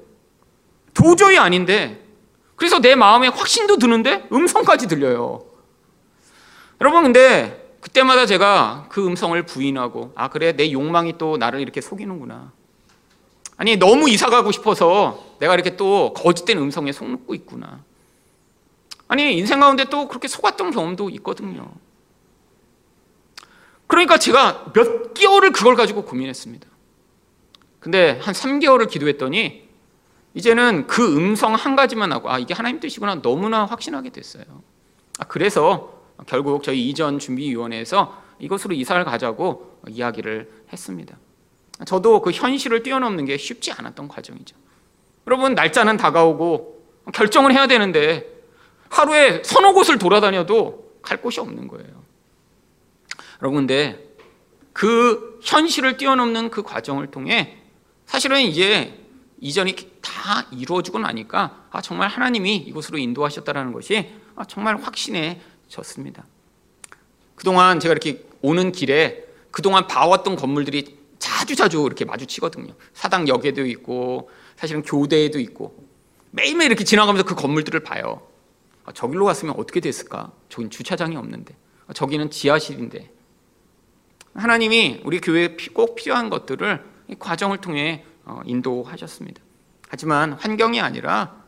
도저히 0.93 1.37
아닌데 1.37 2.03
그래서 2.55 2.79
내 2.79 2.95
마음에 2.95 3.27
확신도 3.27 3.77
드는데 3.77 4.27
음성까지 4.31 4.87
들려요. 4.87 5.45
여러분 6.81 7.03
근데 7.03 7.75
그때마다 7.81 8.25
제가 8.25 8.87
그 8.89 9.05
음성을 9.05 9.39
부인하고 9.43 10.11
아 10.15 10.29
그래 10.29 10.53
내 10.53 10.71
욕망이 10.71 11.17
또 11.19 11.37
나를 11.37 11.59
이렇게 11.59 11.81
속이는구나. 11.81 12.51
아니 13.57 13.77
너무 13.77 14.09
이사 14.09 14.29
가고 14.29 14.51
싶어서 14.51 15.23
내가 15.39 15.53
이렇게 15.53 15.75
또 15.77 16.13
거짓된 16.13 16.57
음성에 16.57 16.91
속놓고 16.91 17.35
있구나. 17.35 17.83
아니 19.11 19.37
인생 19.37 19.59
가운데 19.59 19.83
또 19.83 20.07
그렇게 20.07 20.29
속았던 20.29 20.71
경험도 20.71 21.09
있거든요. 21.09 21.69
그러니까 23.85 24.17
제가 24.17 24.71
몇 24.71 25.13
개월을 25.13 25.51
그걸 25.51 25.75
가지고 25.75 26.05
고민했습니다. 26.05 26.65
근데 27.81 28.17
한 28.21 28.33
3개월을 28.33 28.89
기도했더니 28.89 29.67
이제는 30.33 30.87
그 30.87 31.17
음성 31.17 31.55
한 31.55 31.75
가지만 31.75 32.13
하고 32.13 32.31
아 32.31 32.39
이게 32.39 32.53
하나님 32.53 32.79
뜻이구나 32.79 33.21
너무나 33.21 33.65
확신하게 33.65 34.11
됐어요. 34.11 34.45
아 35.19 35.25
그래서 35.25 36.01
결국 36.25 36.63
저희 36.63 36.87
이전 36.87 37.19
준비위원회에서 37.19 38.17
이것으로 38.39 38.73
이사를 38.73 39.03
가자고 39.03 39.77
이야기를 39.89 40.49
했습니다. 40.71 41.17
저도 41.85 42.21
그 42.21 42.31
현실을 42.31 42.81
뛰어넘는 42.81 43.25
게 43.25 43.35
쉽지 43.35 43.73
않았던 43.73 44.07
과정이죠. 44.07 44.55
여러분 45.27 45.53
날짜는 45.53 45.97
다가오고 45.97 46.81
결정을 47.13 47.51
해야 47.51 47.67
되는데 47.67 48.40
하루에 48.91 49.41
서너 49.43 49.71
곳을 49.71 49.97
돌아다녀도 49.97 50.99
갈 51.01 51.21
곳이 51.21 51.39
없는 51.39 51.67
거예요. 51.69 52.03
여러분 53.41 53.61
근데 53.65 54.15
그 54.73 55.39
현실을 55.43 55.97
뛰어넘는 55.97 56.51
그 56.51 56.61
과정을 56.61 57.07
통해 57.07 57.57
사실은 58.05 58.41
이제 58.41 58.99
이전이 59.39 59.75
다 60.01 60.45
이루어지고 60.51 60.99
나니까 60.99 61.67
아 61.71 61.81
정말 61.81 62.09
하나님이 62.09 62.57
이곳으로 62.57 62.97
인도하셨다라는 62.97 63.71
것이 63.71 64.11
아 64.35 64.45
정말 64.45 64.75
확신해졌습니다. 64.75 66.25
그동안 67.35 67.79
제가 67.79 67.93
이렇게 67.93 68.23
오는 68.41 68.71
길에 68.71 69.25
그동안 69.51 69.87
봐왔던 69.87 70.35
건물들이 70.35 70.97
자주 71.17 71.55
자주 71.55 71.83
이렇게 71.85 72.03
마주치거든요. 72.03 72.73
사당 72.93 73.27
역에도 73.27 73.65
있고 73.65 74.29
사실은 74.57 74.83
교대에도 74.83 75.39
있고 75.39 75.87
매일매일 76.31 76.71
이렇게 76.71 76.83
지나가면서 76.83 77.23
그 77.25 77.35
건물들을 77.35 77.79
봐요. 77.81 78.30
아, 78.91 78.93
저길로 78.93 79.25
갔으면 79.25 79.55
어떻게 79.57 79.79
됐을까? 79.79 80.31
저긴 80.49 80.69
주차장이 80.69 81.15
없는데 81.15 81.55
아, 81.87 81.93
저기는 81.93 82.29
지하실인데 82.29 83.09
하나님이 84.35 85.01
우리 85.05 85.19
교회에 85.19 85.55
꼭 85.73 85.95
필요한 85.95 86.29
것들을 86.29 86.83
과정을 87.17 87.59
통해 87.59 88.05
어, 88.25 88.41
인도하셨습니다. 88.45 89.41
하지만 89.89 90.33
환경이 90.33 90.79
아니라 90.79 91.41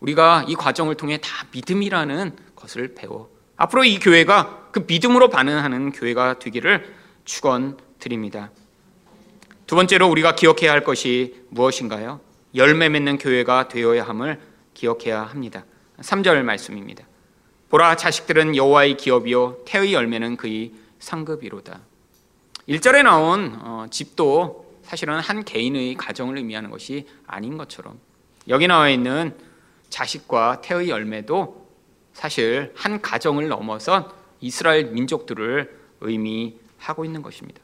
우리가 0.00 0.44
이 0.48 0.54
과정을 0.54 0.96
통해 0.96 1.18
다 1.18 1.46
믿음이라는 1.52 2.36
것을 2.54 2.94
배워 2.94 3.30
앞으로 3.56 3.84
이 3.84 3.98
교회가 3.98 4.68
그 4.72 4.84
믿음으로 4.86 5.28
반응하는 5.28 5.92
교회가 5.92 6.38
되기를 6.38 6.94
축원드립니다. 7.24 8.50
두 9.66 9.74
번째로 9.76 10.08
우리가 10.08 10.34
기억해야 10.34 10.72
할 10.72 10.84
것이 10.84 11.42
무엇인가요? 11.48 12.20
열매 12.54 12.88
맺는 12.88 13.18
교회가 13.18 13.68
되어야 13.68 14.04
함을 14.04 14.40
기억해야 14.74 15.22
합니다. 15.22 15.64
3절 16.00 16.42
말씀입니다. 16.42 17.04
보라 17.68 17.96
자식들은 17.96 18.56
여호와의 18.56 18.96
기업이요 18.96 19.62
태의 19.64 19.92
열매는 19.92 20.36
그의 20.36 20.72
상급이로다. 20.98 21.80
1절에 22.68 23.02
나온 23.02 23.58
어, 23.60 23.86
집도 23.90 24.66
사실은 24.82 25.18
한 25.18 25.44
개인의 25.44 25.94
가정을 25.94 26.36
의미하는 26.36 26.70
것이 26.70 27.06
아닌 27.26 27.56
것처럼 27.56 27.98
여기 28.48 28.66
나와 28.68 28.88
있는 28.88 29.36
자식과 29.88 30.60
태의 30.60 30.88
열매도 30.88 31.66
사실 32.12 32.72
한 32.76 33.00
가정을 33.02 33.48
넘어선 33.48 34.08
이스라엘 34.40 34.86
민족들을 34.86 35.76
의미하고 36.00 37.04
있는 37.04 37.22
것입니다. 37.22 37.60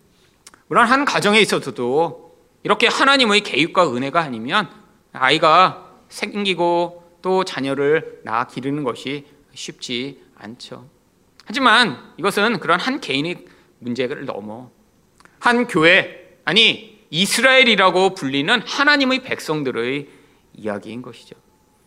물론 0.67 0.87
한 0.87 1.05
가정에 1.05 1.41
있어서도 1.41 2.37
이렇게 2.63 2.87
하나님의 2.87 3.43
계획과 3.43 3.95
은혜가 3.95 4.21
아니면 4.21 4.71
아이가 5.13 5.91
생기고 6.09 7.02
또 7.23 7.45
자녀를 7.45 8.21
낳아 8.25 8.47
기르는 8.47 8.85
것이 8.85 9.25
쉽지 9.55 10.21
않죠. 10.37 10.89
하지만 11.45 12.13
이것은 12.19 12.61
그런 12.61 12.79
한 12.79 13.01
개인의 13.01 13.47
문제를 13.79 14.27
넘어 14.27 14.71
한 15.39 15.67
교회, 15.67 16.39
아니, 16.45 17.01
이스라엘이라고 17.11 18.15
불리는 18.15 18.63
하나님의 18.65 19.23
백성들의 19.23 20.09
이야기인 20.55 21.03
것이죠. 21.03 21.35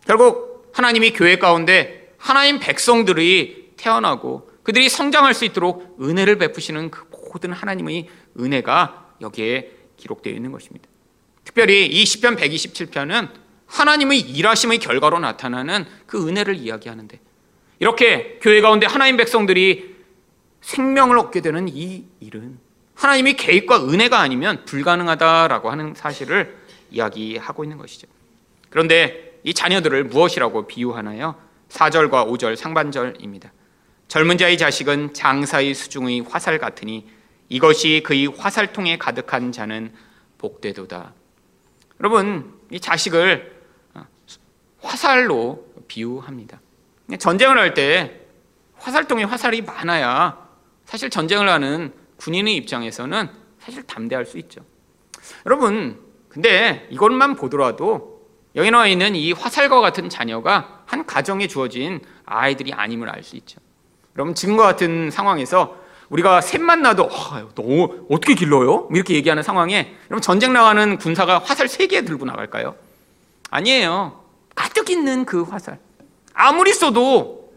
결국 0.06 0.71
하나님이 0.74 1.12
교회 1.12 1.38
가운데 1.38 2.13
하나님 2.17 2.60
백성들이 2.60 3.74
태어나고 3.78 4.50
그들이 4.63 4.89
성장할 4.89 5.34
수 5.34 5.45
있도록 5.45 5.98
은혜를 6.02 6.38
베푸시는 6.38 6.91
그 6.91 7.06
모든 7.36 7.52
하나님의 7.52 8.08
은혜가 8.39 9.15
여기에 9.21 9.71
기록되어 9.98 10.34
있는 10.34 10.52
것입니다. 10.52 10.88
특별히 11.43 11.86
이 11.86 12.06
시편 12.06 12.36
127편은 12.38 13.30
하나님의 13.75 14.19
일하심의 14.21 14.79
결과로 14.79 15.19
나타나는 15.19 15.85
그 16.07 16.27
은혜를 16.27 16.55
이야기하는데 16.55 17.19
이렇게 17.79 18.39
교회 18.41 18.61
가운데 18.61 18.88
하나님 18.88 19.17
백성들이 19.17 19.95
생명을 20.61 21.17
얻게 21.19 21.41
되는 21.41 21.67
이 21.67 22.05
일은 22.21 22.57
하나님의 22.95 23.35
계획과 23.35 23.89
은혜가 23.89 24.19
아니면 24.19 24.63
불가능하다라고 24.65 25.69
하는 25.69 25.93
사실을 25.93 26.57
이야기하고 26.89 27.65
있는 27.65 27.77
것이죠. 27.77 28.07
그런데 28.69 29.39
이 29.43 29.53
자녀들을 29.53 30.05
무엇이라고 30.05 30.67
비유하나요? 30.67 31.35
4절과 31.69 32.27
5절 32.29 32.55
상반절입니다. 32.55 33.51
젊은 34.07 34.38
자의 34.38 34.57
자식은 34.57 35.13
장사의 35.13 35.73
수중의 35.73 36.21
화살 36.21 36.57
같으니 36.59 37.07
이것이 37.49 38.01
그의 38.05 38.27
화살통에 38.27 38.97
가득한 38.97 39.51
자는 39.51 39.91
복되도다. 40.38 41.13
여러분, 41.99 42.53
이 42.71 42.79
자식을 42.79 43.54
화살로 44.86 45.65
비유합니다. 45.88 46.60
전쟁을 47.19 47.58
할 47.58 47.74
때 47.74 48.21
화살통에 48.78 49.24
화살이 49.24 49.62
많아야 49.62 50.38
사실 50.86 51.10
전쟁을 51.10 51.50
하는 51.50 51.93
군인의 52.17 52.56
입장에서는 52.58 53.30
사실 53.60 53.84
담대할 53.84 54.26
수 54.26 54.38
있죠. 54.39 54.62
여러분, 55.45 56.00
근데 56.30 56.88
이것만 56.91 57.36
보더라도 57.36 58.21
여기 58.56 58.69
나와 58.71 58.88
있는 58.88 59.15
이 59.15 59.32
화살과 59.32 59.82
같은 59.82 60.08
자녀가 60.10 60.84
한 60.86 61.06
가정에 61.06 61.48
주어진 61.48 62.00
아이들이 62.26 62.74
아님을 62.74 63.10
알 63.10 63.24
수 63.24 63.36
있죠. 63.38 63.60
여러분, 64.15 64.36
지금과 64.36 64.63
같은 64.63 65.10
상황에서 65.12 65.78
우리가 66.10 66.41
셋만 66.41 66.82
나도 66.84 67.04
어, 67.06 67.50
너 67.56 67.63
어떻게 68.10 68.36
길러요? 68.36 68.89
이렇게 68.93 69.15
얘기하는 69.15 69.41
상황에 69.41 69.95
여러분 70.10 70.21
전쟁 70.21 70.54
나가는 70.54 70.98
군사가 70.98 71.39
화살 71.39 71.67
세 71.67 71.88
개 71.88 72.06
들고 72.06 72.26
나갈까요? 72.26 72.76
아니에요. 73.50 74.24
가득 74.55 74.89
있는 74.89 75.25
그 75.25 75.43
화살. 75.43 75.79
아무리 76.33 76.73
쏘도 76.73 77.53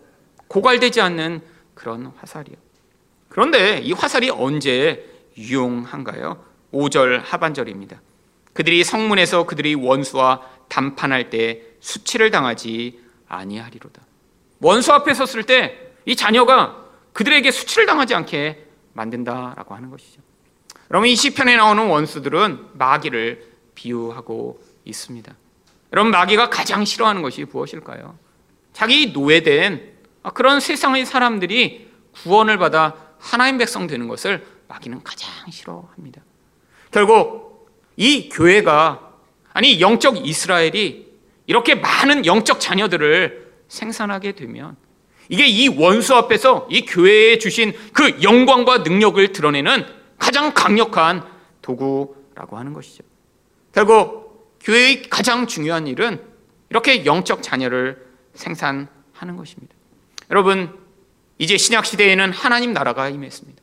고갈되지 0.48 1.00
않는 1.00 1.40
그런 1.74 2.12
화살이요. 2.16 2.56
그런데 3.28 3.78
이 3.78 3.92
화살이 3.92 4.30
언제 4.30 5.04
유용한가요? 5.36 6.44
5절 6.72 7.22
하반절입니다. 7.24 8.00
그들이 8.52 8.82
성문에서 8.84 9.46
그들이 9.46 9.74
원수와 9.74 10.42
담판할 10.68 11.30
때 11.30 11.62
수치를 11.80 12.30
당하지 12.30 13.00
아니하리로다. 13.28 14.02
원수 14.60 14.92
앞에 14.92 15.14
섰을 15.14 15.44
때 15.44 15.88
이 16.08 16.16
자녀가 16.16 16.86
그들에게 17.12 17.50
수치를 17.50 17.84
당하지 17.84 18.14
않게 18.14 18.66
만든다라고 18.94 19.74
하는 19.74 19.90
것이죠. 19.90 20.22
여러분 20.90 21.06
이 21.06 21.14
시편에 21.14 21.54
나오는 21.54 21.86
원수들은 21.86 22.68
마귀를 22.72 23.46
비유하고 23.74 24.58
있습니다. 24.86 25.36
여러분 25.92 26.10
마귀가 26.12 26.50
가장 26.50 26.84
싫어하는 26.84 27.22
것이 27.22 27.44
무엇일까요? 27.44 28.18
자기 28.72 29.12
노예된 29.12 29.98
그런 30.34 30.60
세상의 30.60 31.06
사람들이 31.06 31.88
구원을 32.12 32.58
받아 32.58 32.94
하나님 33.18 33.58
백성 33.58 33.86
되는 33.86 34.08
것을 34.08 34.46
마귀는 34.68 35.02
가장 35.02 35.30
싫어합니다. 35.50 36.22
결국 36.90 37.68
이 37.96 38.28
교회가 38.28 39.12
아니 39.52 39.80
영적 39.80 40.26
이스라엘이 40.26 41.08
이렇게 41.46 41.74
많은 41.74 42.26
영적 42.26 42.60
자녀들을 42.60 43.48
생산하게 43.68 44.32
되면 44.32 44.76
이게 45.28 45.46
이 45.46 45.68
원수 45.68 46.14
앞에서 46.14 46.68
이 46.70 46.82
교회에 46.86 47.38
주신 47.38 47.72
그 47.92 48.22
영광과 48.22 48.78
능력을 48.78 49.32
드러내는 49.32 49.86
가장 50.18 50.52
강력한 50.54 51.22
도구라고 51.62 52.56
하는 52.56 52.72
것이죠. 52.72 53.04
결국 53.72 54.27
교회의 54.60 55.02
가장 55.08 55.46
중요한 55.46 55.86
일은 55.86 56.22
이렇게 56.70 57.04
영적 57.04 57.42
자녀를 57.42 58.06
생산하는 58.34 59.36
것입니다. 59.36 59.74
여러분, 60.30 60.78
이제 61.38 61.56
신약 61.56 61.86
시대에는 61.86 62.32
하나님 62.32 62.72
나라가 62.72 63.08
임했습니다. 63.08 63.62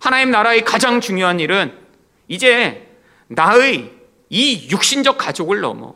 하나님 0.00 0.30
나라의 0.30 0.64
가장 0.64 1.00
중요한 1.00 1.40
일은 1.40 1.76
이제 2.28 2.94
나의 3.28 3.92
이 4.30 4.68
육신적 4.70 5.18
가족을 5.18 5.60
넘어 5.60 5.94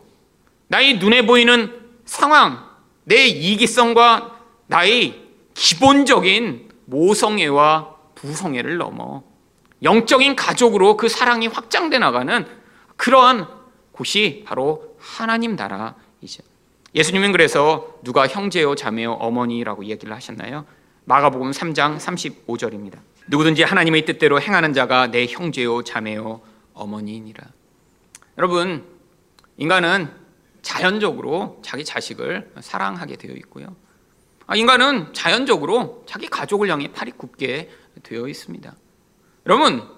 나의 0.69 0.99
눈에 0.99 1.27
보이는 1.27 1.81
상황, 2.05 2.67
내 3.05 3.27
이기성과 3.27 4.39
나의 4.67 5.23
기본적인 5.55 6.71
모성애와 6.87 7.95
부성애를 8.15 8.79
넘어 8.79 9.23
영적인 9.83 10.37
가족으로 10.37 10.97
그 10.97 11.09
사랑이 11.09 11.47
확장돼 11.47 11.99
나가는 11.99 12.47
그러한 12.97 13.47
곳이 13.93 14.43
바로 14.47 14.97
하나님 14.99 15.57
나라이죠. 15.57 16.43
예수님은 16.95 17.33
그래서 17.33 17.99
누가 18.03 18.27
형제요, 18.27 18.75
자매요, 18.75 19.13
어머니라고 19.13 19.85
얘기를 19.87 20.15
하셨나요? 20.15 20.67
마가복음 21.05 21.51
3장 21.51 21.99
35절입니다. 21.99 22.99
누구든지 23.29 23.63
하나님의 23.63 24.05
뜻대로 24.05 24.41
행하는 24.41 24.73
자가 24.73 25.11
내 25.11 25.27
형제요, 25.27 25.83
자매요, 25.83 26.41
어머니니라. 26.75 27.45
여러분, 28.39 28.85
인간은 29.57 30.11
자연적으로 30.61 31.61
자기 31.63 31.85
자식을 31.85 32.53
사랑하게 32.61 33.17
되어 33.17 33.35
있고요. 33.37 33.75
아, 34.47 34.57
인간은 34.57 35.13
자연적으로 35.13 36.05
자기 36.07 36.29
가족을 36.29 36.69
향해 36.69 36.93
팔이 36.93 37.13
굽게 37.13 37.71
되어 38.03 38.29
있습니다. 38.29 38.75
여러분, 39.47 39.89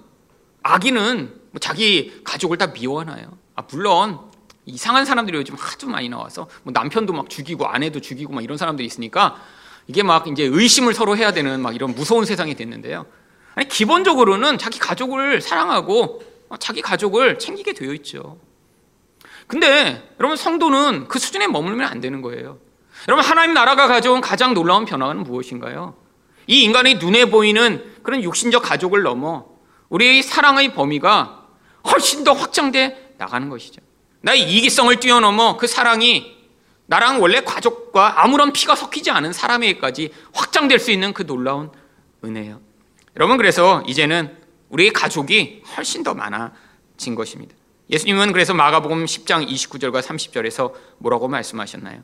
아기는 0.63 1.41
뭐 1.51 1.59
자기 1.59 2.21
가족을 2.23 2.57
다 2.57 2.67
미워하나요? 2.67 3.37
아, 3.55 3.63
물론 3.69 4.19
이상한 4.65 5.05
사람들이 5.05 5.37
요즘 5.37 5.55
하도 5.55 5.87
많이 5.87 6.09
나와서 6.09 6.47
뭐 6.63 6.71
남편도 6.73 7.13
막 7.13 7.29
죽이고 7.29 7.65
아내도 7.67 7.99
죽이고 8.01 8.33
막 8.33 8.43
이런 8.43 8.57
사람들이 8.57 8.85
있으니까 8.85 9.37
이게 9.87 10.03
막 10.03 10.27
이제 10.27 10.43
의심을 10.43 10.93
서로 10.93 11.15
해야 11.15 11.31
되는 11.31 11.61
막 11.61 11.75
이런 11.75 11.93
무서운 11.93 12.25
세상이 12.25 12.55
됐는데요. 12.55 13.05
아니 13.53 13.67
기본적으로는 13.67 14.57
자기 14.57 14.79
가족을 14.79 15.41
사랑하고 15.41 16.23
자기 16.59 16.81
가족을 16.81 17.39
챙기게 17.39 17.73
되어 17.73 17.93
있죠. 17.93 18.37
근데 19.47 20.09
여러분 20.19 20.35
성도는 20.37 21.07
그 21.07 21.19
수준에 21.19 21.47
머물면 21.47 21.87
안 21.87 22.01
되는 22.01 22.21
거예요. 22.21 22.57
여러분 23.07 23.23
하나님 23.23 23.53
나라가 23.53 23.87
가져온 23.87 24.21
가장 24.21 24.53
놀라운 24.53 24.85
변화는 24.85 25.23
무엇인가요? 25.23 25.95
이 26.47 26.63
인간의 26.63 26.95
눈에 26.95 27.25
보이는 27.25 27.93
그런 28.01 28.23
육신적 28.23 28.63
가족을 28.63 29.03
넘어 29.03 29.45
우리의 29.89 30.23
사랑의 30.23 30.73
범위가 30.73 31.45
훨씬 31.91 32.23
더 32.23 32.33
확장돼 32.33 33.04
나가는 33.17 33.49
것이죠. 33.49 33.81
나의 34.21 34.41
이기성을 34.41 34.99
뛰어넘어 34.99 35.57
그 35.57 35.67
사랑이 35.67 36.35
나랑 36.87 37.21
원래 37.21 37.41
가족과 37.41 38.23
아무런 38.23 38.53
피가 38.53 38.75
섞이지 38.75 39.11
않은 39.11 39.33
사람에게까지 39.33 40.11
확장될 40.33 40.79
수 40.79 40.91
있는 40.91 41.13
그 41.13 41.25
놀라운 41.25 41.71
은혜예요. 42.23 42.61
여러분 43.15 43.37
그래서 43.37 43.83
이제는 43.87 44.35
우리의 44.69 44.91
가족이 44.91 45.63
훨씬 45.75 46.03
더 46.03 46.13
많아진 46.13 47.15
것입니다. 47.15 47.55
예수님은 47.89 48.33
그래서 48.33 48.53
마가복음 48.53 49.05
10장 49.05 49.47
29절과 49.47 50.01
30절에서 50.01 50.73
뭐라고 50.97 51.27
말씀하셨나요? 51.27 52.01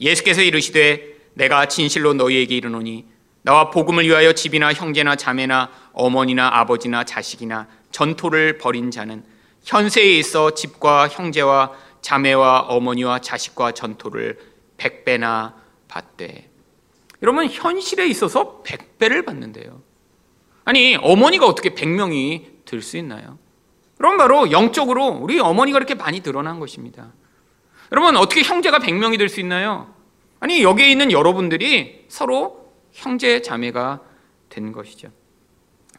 예수께서 0.00 0.42
이르시되 0.42 1.14
내가 1.34 1.66
진실로 1.66 2.14
너희에게 2.14 2.56
이르노니 2.56 3.06
나와 3.42 3.70
복음을 3.70 4.06
위하여 4.06 4.32
집이나 4.32 4.72
형제나 4.72 5.16
자매나 5.16 5.70
어머니나 5.92 6.48
아버지나 6.60 7.04
자식이나 7.04 7.66
전토를 7.90 8.58
벌인 8.58 8.90
자는 8.90 9.24
현세에 9.64 10.18
있어 10.18 10.52
집과 10.52 11.08
형제와 11.08 11.72
자매와 12.02 12.60
어머니와 12.68 13.20
자식과 13.20 13.72
전토를 13.72 14.38
백배나 14.76 15.54
받되 15.88 16.50
여러분 17.22 17.46
현실에 17.46 18.06
있어서 18.08 18.60
백배를 18.62 19.24
받는데요. 19.24 19.82
아니 20.64 20.96
어머니가 20.96 21.46
어떻게 21.46 21.74
백명이 21.74 22.46
될수 22.66 22.96
있나요? 22.98 23.38
그럼 23.96 24.18
바로 24.18 24.50
영적으로 24.50 25.06
우리 25.06 25.40
어머니가 25.40 25.78
이렇게 25.78 25.94
많이 25.94 26.20
드러난 26.20 26.60
것입니다. 26.60 27.12
여러분 27.92 28.16
어떻게 28.16 28.42
형제가 28.42 28.78
100명이 28.78 29.18
될 29.18 29.28
수 29.28 29.40
있나요? 29.40 29.94
아니 30.40 30.62
여기에 30.62 30.90
있는 30.90 31.10
여러분들이 31.10 32.04
서로 32.08 32.72
형제 32.92 33.40
자매가 33.40 34.00
된 34.50 34.72
것이죠. 34.72 35.08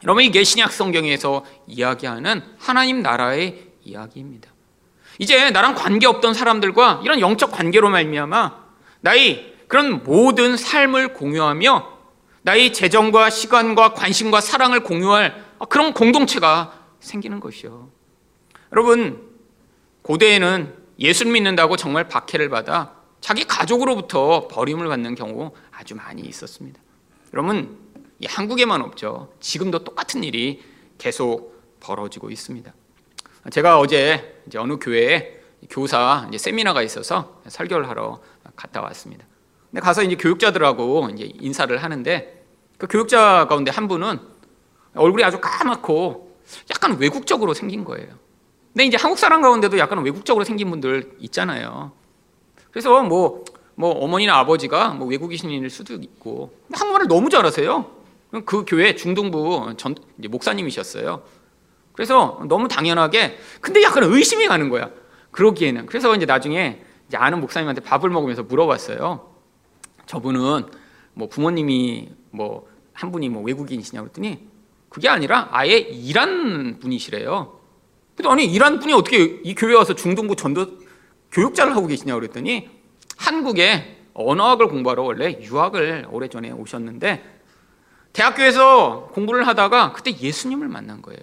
여러분 0.04 0.24
이게 0.24 0.44
신약 0.44 0.72
성경에서 0.72 1.44
이야기하는 1.66 2.42
하나님 2.58 3.02
나라의 3.02 3.66
이야기입니다. 3.82 4.50
이제 5.18 5.50
나랑 5.50 5.74
관계 5.74 6.06
없던 6.06 6.34
사람들과 6.34 7.00
이런 7.02 7.20
영적 7.20 7.50
관계로 7.50 7.88
말미암아 7.88 8.66
나의 9.00 9.54
그런 9.68 10.04
모든 10.04 10.56
삶을 10.56 11.14
공유하며 11.14 11.96
나의 12.42 12.72
재정과 12.72 13.30
시간과 13.30 13.94
관심과 13.94 14.40
사랑을 14.40 14.80
공유할 14.80 15.44
그런 15.68 15.92
공동체가 15.94 16.78
생기는 17.00 17.40
것이요. 17.40 17.90
여러분 18.72 19.30
고대에는 20.02 20.74
예수를 20.98 21.32
믿는다고 21.32 21.76
정말 21.76 22.08
박해를 22.08 22.48
받아 22.48 22.96
자기 23.20 23.44
가족으로부터 23.44 24.46
버림을 24.48 24.86
받는 24.86 25.14
경우 25.14 25.52
아주 25.72 25.96
많이 25.96 26.22
있었습니다. 26.22 26.80
여러분, 27.32 27.76
한국에만 28.24 28.80
없죠. 28.80 29.32
지금도 29.40 29.84
똑같은 29.84 30.24
일이 30.24 30.62
계속 30.98 31.62
벌어지고 31.80 32.30
있습니다. 32.30 32.72
제가 33.50 33.78
어제 33.78 34.42
어느 34.56 34.78
교회에 34.78 35.40
교사 35.68 36.28
세미나가 36.36 36.82
있어서 36.82 37.40
설교를 37.46 37.88
하러 37.88 38.20
갔다 38.56 38.80
왔습니다. 38.82 39.26
근데 39.70 39.80
가서 39.80 40.02
이제 40.02 40.16
교육자들하고 40.16 41.10
이제 41.14 41.30
인사를 41.34 41.76
하는데 41.76 42.44
그 42.78 42.86
교육자 42.86 43.46
가운데 43.48 43.70
한 43.70 43.88
분은 43.88 44.18
얼굴이 44.94 45.22
아주 45.22 45.40
까맣고 45.40 46.36
약간 46.70 46.98
외국적으로 46.98 47.54
생긴 47.54 47.84
거예요. 47.84 48.08
근데 48.72 48.84
이제 48.84 48.96
한국 48.96 49.18
사람 49.18 49.42
가운데도 49.42 49.78
약간 49.78 50.02
외국적으로 50.02 50.44
생긴 50.44 50.70
분들 50.70 51.16
있잖아요. 51.20 51.92
그래서 52.70 53.02
뭐, 53.02 53.44
뭐 53.74 53.90
어머니나 53.90 54.36
아버지가 54.38 54.90
뭐 54.90 55.06
외국이신일 55.08 55.68
수도 55.70 55.94
있고 55.94 56.52
한국말을 56.72 57.08
너무 57.08 57.30
잘하세요. 57.30 57.96
그 58.44 58.64
교회 58.66 58.94
중등부 58.94 59.74
전 59.76 59.94
목사님이셨어요. 60.28 61.22
그래서 61.92 62.40
너무 62.48 62.68
당연하게 62.68 63.38
근데 63.60 63.82
약간 63.82 64.04
의심이 64.04 64.46
가는 64.46 64.68
거야. 64.68 64.90
그러기에는 65.30 65.86
그래서 65.86 66.14
이제 66.14 66.26
나중에 66.26 66.82
이제 67.08 67.16
아는 67.16 67.40
목사님한테 67.40 67.80
밥을 67.82 68.10
먹으면서 68.10 68.42
물어봤어요. 68.42 69.34
저분은 70.06 70.66
뭐 71.14 71.28
부모님이 71.28 72.10
뭐 72.30 72.76
한 72.96 73.12
분이 73.12 73.28
뭐 73.28 73.42
외국인이시냐고 73.42 74.08
그랬더니 74.08 74.48
그게 74.88 75.08
아니라 75.08 75.48
아예 75.52 75.76
이란 75.76 76.78
분이시래요. 76.80 77.60
그래도 78.16 78.30
아니 78.30 78.46
이란 78.46 78.80
분이 78.80 78.92
어떻게 78.94 79.22
이 79.44 79.54
교회 79.54 79.74
와서 79.74 79.94
중등부 79.94 80.36
전도 80.36 80.78
교육자를 81.30 81.76
하고 81.76 81.86
계시냐고 81.86 82.20
그랬더니 82.20 82.70
한국에 83.18 83.98
언어학을 84.14 84.68
공부하러 84.68 85.02
원래 85.02 85.38
유학을 85.42 86.06
오래전에 86.10 86.50
오셨는데 86.52 87.35
대학교에서 88.16 89.10
공부를 89.12 89.46
하다가 89.46 89.92
그때 89.92 90.10
예수님을 90.10 90.68
만난 90.68 91.02
거예요. 91.02 91.20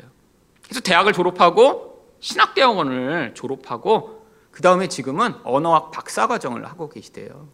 그래서 0.63 0.79
대학을 0.79 1.12
졸업하고 1.12 2.15
신학대학원을 2.19 3.34
졸업하고 3.34 4.27
그 4.51 4.62
다음에 4.62 4.88
지금은 4.88 5.34
언어학 5.43 5.89
박사과정을 5.89 6.65
하고 6.65 6.89
계시대요. 6.89 7.47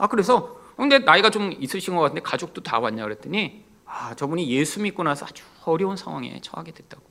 아 0.00 0.08
그래서 0.08 0.56
근데 0.76 0.98
나이가 0.98 1.30
좀 1.30 1.52
있으신 1.52 1.94
것 1.94 2.02
같은데 2.02 2.20
가족도 2.22 2.64
다 2.64 2.80
왔냐 2.80 3.04
그랬더니 3.04 3.62
아 3.86 4.16
저분이 4.16 4.50
예수 4.50 4.80
믿고 4.80 5.04
나서 5.04 5.24
아주 5.24 5.44
어려운 5.64 5.96
상황에 5.96 6.40
처하게 6.42 6.72
됐다고. 6.72 7.04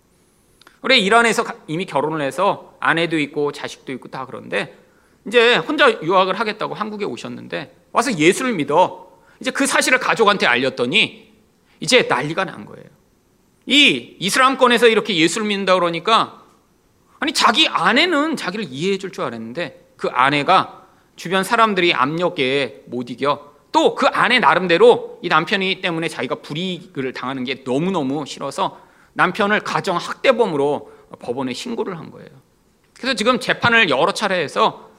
그래 0.82 0.98
이란에서 0.98 1.46
이미 1.68 1.86
결혼을 1.86 2.22
해서 2.22 2.74
아내도 2.82 3.18
있고 3.20 3.54
자식도 3.54 3.94
있고 3.94 4.10
다 4.10 4.26
그런데 4.26 4.78
이제 5.26 5.56
혼자 5.56 5.90
유학을 5.90 6.38
하겠다고 6.38 6.74
한국에 6.76 7.06
오셨는데 7.06 7.74
와서 7.94 8.18
예수를 8.18 8.52
믿어 8.56 9.08
이제 9.40 9.52
그 9.52 9.66
사실을 9.66 10.00
가족한테 10.00 10.46
알렸더니 10.46 11.29
이제 11.80 12.04
난리가 12.04 12.46
난 12.46 12.66
거예요. 12.66 12.86
이 13.66 14.16
이슬람권에서 14.20 14.88
이렇게 14.88 15.16
예수를 15.16 15.48
믿는다 15.48 15.76
그러니까 15.76 16.42
아니 17.20 17.34
자기 17.34 17.68
아내는 17.68 18.36
자기를 18.36 18.66
이해해 18.70 18.98
줄 18.98 19.12
줄 19.12 19.24
알았는데 19.26 19.94
그 19.98 20.10
아내가 20.10 20.88
주변 21.16 21.44
사람들이 21.44 21.94
압력에 21.94 22.84
못 22.88 23.10
이겨 23.10 23.54
또 23.72 23.96
그 23.96 24.08
아내 24.08 24.40
나름대로 24.40 25.20
이 25.22 25.28
남편이 25.28 25.82
때문에 25.82 26.08
자기가 26.08 26.36
불이익을 26.36 27.14
당하는 27.14 27.44
게 27.44 27.64
너무너무 27.66 28.26
싫어서 28.26 28.80
남편을 29.14 29.60
가정 29.62 29.98
학대범으로 29.98 30.92
법원에 31.20 31.54
신고를 31.54 31.98
한 31.98 32.10
거예요. 32.12 32.30
그래서 32.98 33.16
지금 33.16 33.40
재판을 33.40 33.90
여러 33.90 34.12
차례 34.12 34.42
해서 34.42 34.90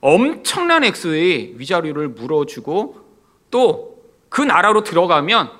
엄청난 0.00 0.84
액수의 0.84 1.54
위자료를 1.58 2.08
물어주고 2.08 3.00
또 3.50 3.92
그 4.32 4.40
나라로 4.40 4.82
들어가면 4.82 5.50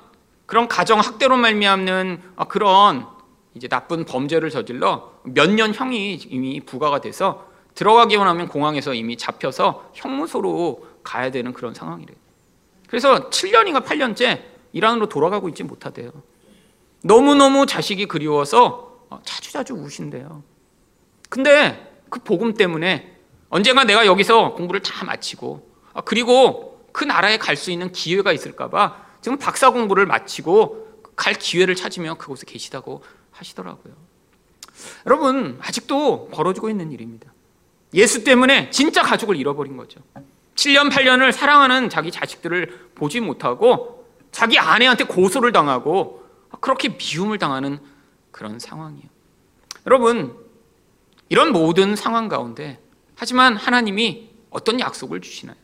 그런 0.46 0.68
가정 0.68 0.98
학대로 1.00 1.36
말미암는 1.36 2.22
그런 2.48 3.06
이제 3.54 3.68
나쁜 3.68 4.04
범죄를 4.04 4.50
저질러 4.50 5.12
몇 5.24 5.50
년 5.50 5.72
형이 5.74 6.14
이미 6.28 6.60
부과가 6.60 7.00
돼서 7.00 7.46
들어가기만 7.74 8.26
하면 8.28 8.48
공항에서 8.48 8.92
이미 8.94 9.16
잡혀서 9.16 9.90
형무소로 9.94 10.86
가야 11.02 11.30
되는 11.30 11.52
그런 11.52 11.72
상황이래요. 11.74 12.16
그래서 12.88 13.30
7년인가 13.30 13.84
8년째 13.84 14.42
이란으로 14.72 15.08
돌아가고 15.08 15.48
있지 15.48 15.62
못하대요. 15.64 16.10
너무너무 17.02 17.66
자식이 17.66 18.06
그리워서 18.06 19.06
자주자주 19.24 19.74
우신대요. 19.74 20.42
근데 21.28 21.92
그 22.10 22.20
복음 22.20 22.54
때문에 22.54 23.16
언젠가 23.48 23.84
내가 23.84 24.06
여기서 24.06 24.52
공부를 24.54 24.80
다 24.82 25.04
마치고 25.04 25.68
그리고 26.04 26.86
그 26.92 27.04
나라에 27.04 27.38
갈 27.38 27.56
수 27.56 27.70
있는 27.70 27.90
기회가 27.92 28.32
있을까봐 28.32 28.96
지금 29.22 29.38
박사 29.38 29.70
공부를 29.70 30.04
마치고 30.04 31.00
갈 31.16 31.34
기회를 31.34 31.74
찾으며 31.74 32.14
그곳에 32.14 32.44
계시다고 32.46 33.02
하시더라고요. 33.30 33.94
여러분, 35.06 35.58
아직도 35.62 36.28
벌어지고 36.32 36.68
있는 36.68 36.90
일입니다. 36.92 37.32
예수 37.94 38.24
때문에 38.24 38.70
진짜 38.70 39.02
가족을 39.02 39.36
잃어버린 39.36 39.76
거죠. 39.76 40.00
7년, 40.56 40.90
8년을 40.90 41.32
사랑하는 41.32 41.88
자기 41.88 42.10
자식들을 42.10 42.90
보지 42.94 43.20
못하고 43.20 44.06
자기 44.32 44.58
아내한테 44.58 45.04
고소를 45.04 45.52
당하고 45.52 46.26
그렇게 46.60 46.90
미움을 46.90 47.38
당하는 47.38 47.78
그런 48.30 48.58
상황이에요. 48.58 49.06
여러분, 49.86 50.36
이런 51.28 51.52
모든 51.52 51.96
상황 51.96 52.28
가운데 52.28 52.80
하지만 53.14 53.56
하나님이 53.56 54.30
어떤 54.50 54.80
약속을 54.80 55.20
주시나요? 55.20 55.56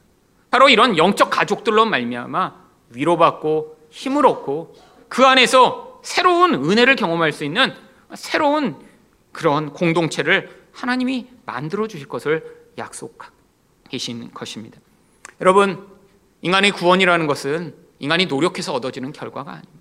바로 0.50 0.68
이런 0.68 0.96
영적 0.96 1.30
가족들로 1.30 1.86
말미암아 1.86 2.67
위로받고 2.90 3.78
힘을 3.90 4.26
얻고 4.26 4.74
그 5.08 5.24
안에서 5.24 6.00
새로운 6.02 6.54
은혜를 6.54 6.96
경험할 6.96 7.32
수 7.32 7.44
있는 7.44 7.74
새로운 8.14 8.76
그런 9.32 9.72
공동체를 9.72 10.66
하나님이 10.72 11.28
만들어 11.44 11.86
주실 11.88 12.08
것을 12.08 12.70
약속하신 12.78 14.32
것입니다. 14.32 14.78
여러분, 15.40 15.86
인간의 16.42 16.72
구원이라는 16.72 17.26
것은 17.26 17.74
인간이 17.98 18.26
노력해서 18.26 18.72
얻어지는 18.72 19.12
결과가 19.12 19.50
아닙니다. 19.50 19.78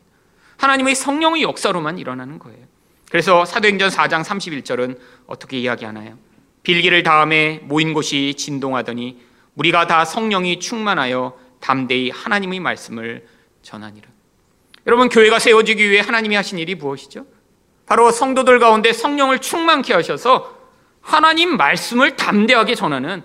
하나님의 0.58 0.96
성령의 0.96 1.44
역사로만 1.44 2.00
일어나는 2.00 2.40
거예요. 2.40 2.66
그래서 3.10 3.46
사도행전 3.46 3.90
4장 3.90 4.24
31절은 4.24 5.00
어떻게 5.28 5.60
이야기하나요? 5.60 6.18
빌기를 6.64 7.04
다음에 7.04 7.60
모인 7.64 7.94
곳이 7.94 8.34
진동하더니 8.36 9.22
우리가 9.56 9.88
다 9.88 10.04
성령이 10.04 10.60
충만하여 10.60 11.38
담대히 11.60 12.10
하나님의 12.10 12.60
말씀을 12.60 13.28
전하니라. 13.62 14.08
여러분 14.86 15.10
교회가 15.10 15.40
세워지기 15.40 15.90
위해 15.90 16.02
하나님이 16.02 16.36
하신 16.36 16.60
일이 16.60 16.76
무엇이죠? 16.76 17.26
바로 17.86 18.12
성도들 18.12 18.60
가운데 18.60 18.94
성령을 18.94 19.40
충만케 19.40 19.94
하셔서 19.94 20.56
하나님 21.02 21.58
말씀을 21.58 22.16
담대하게 22.16 22.76
전하는 22.76 23.24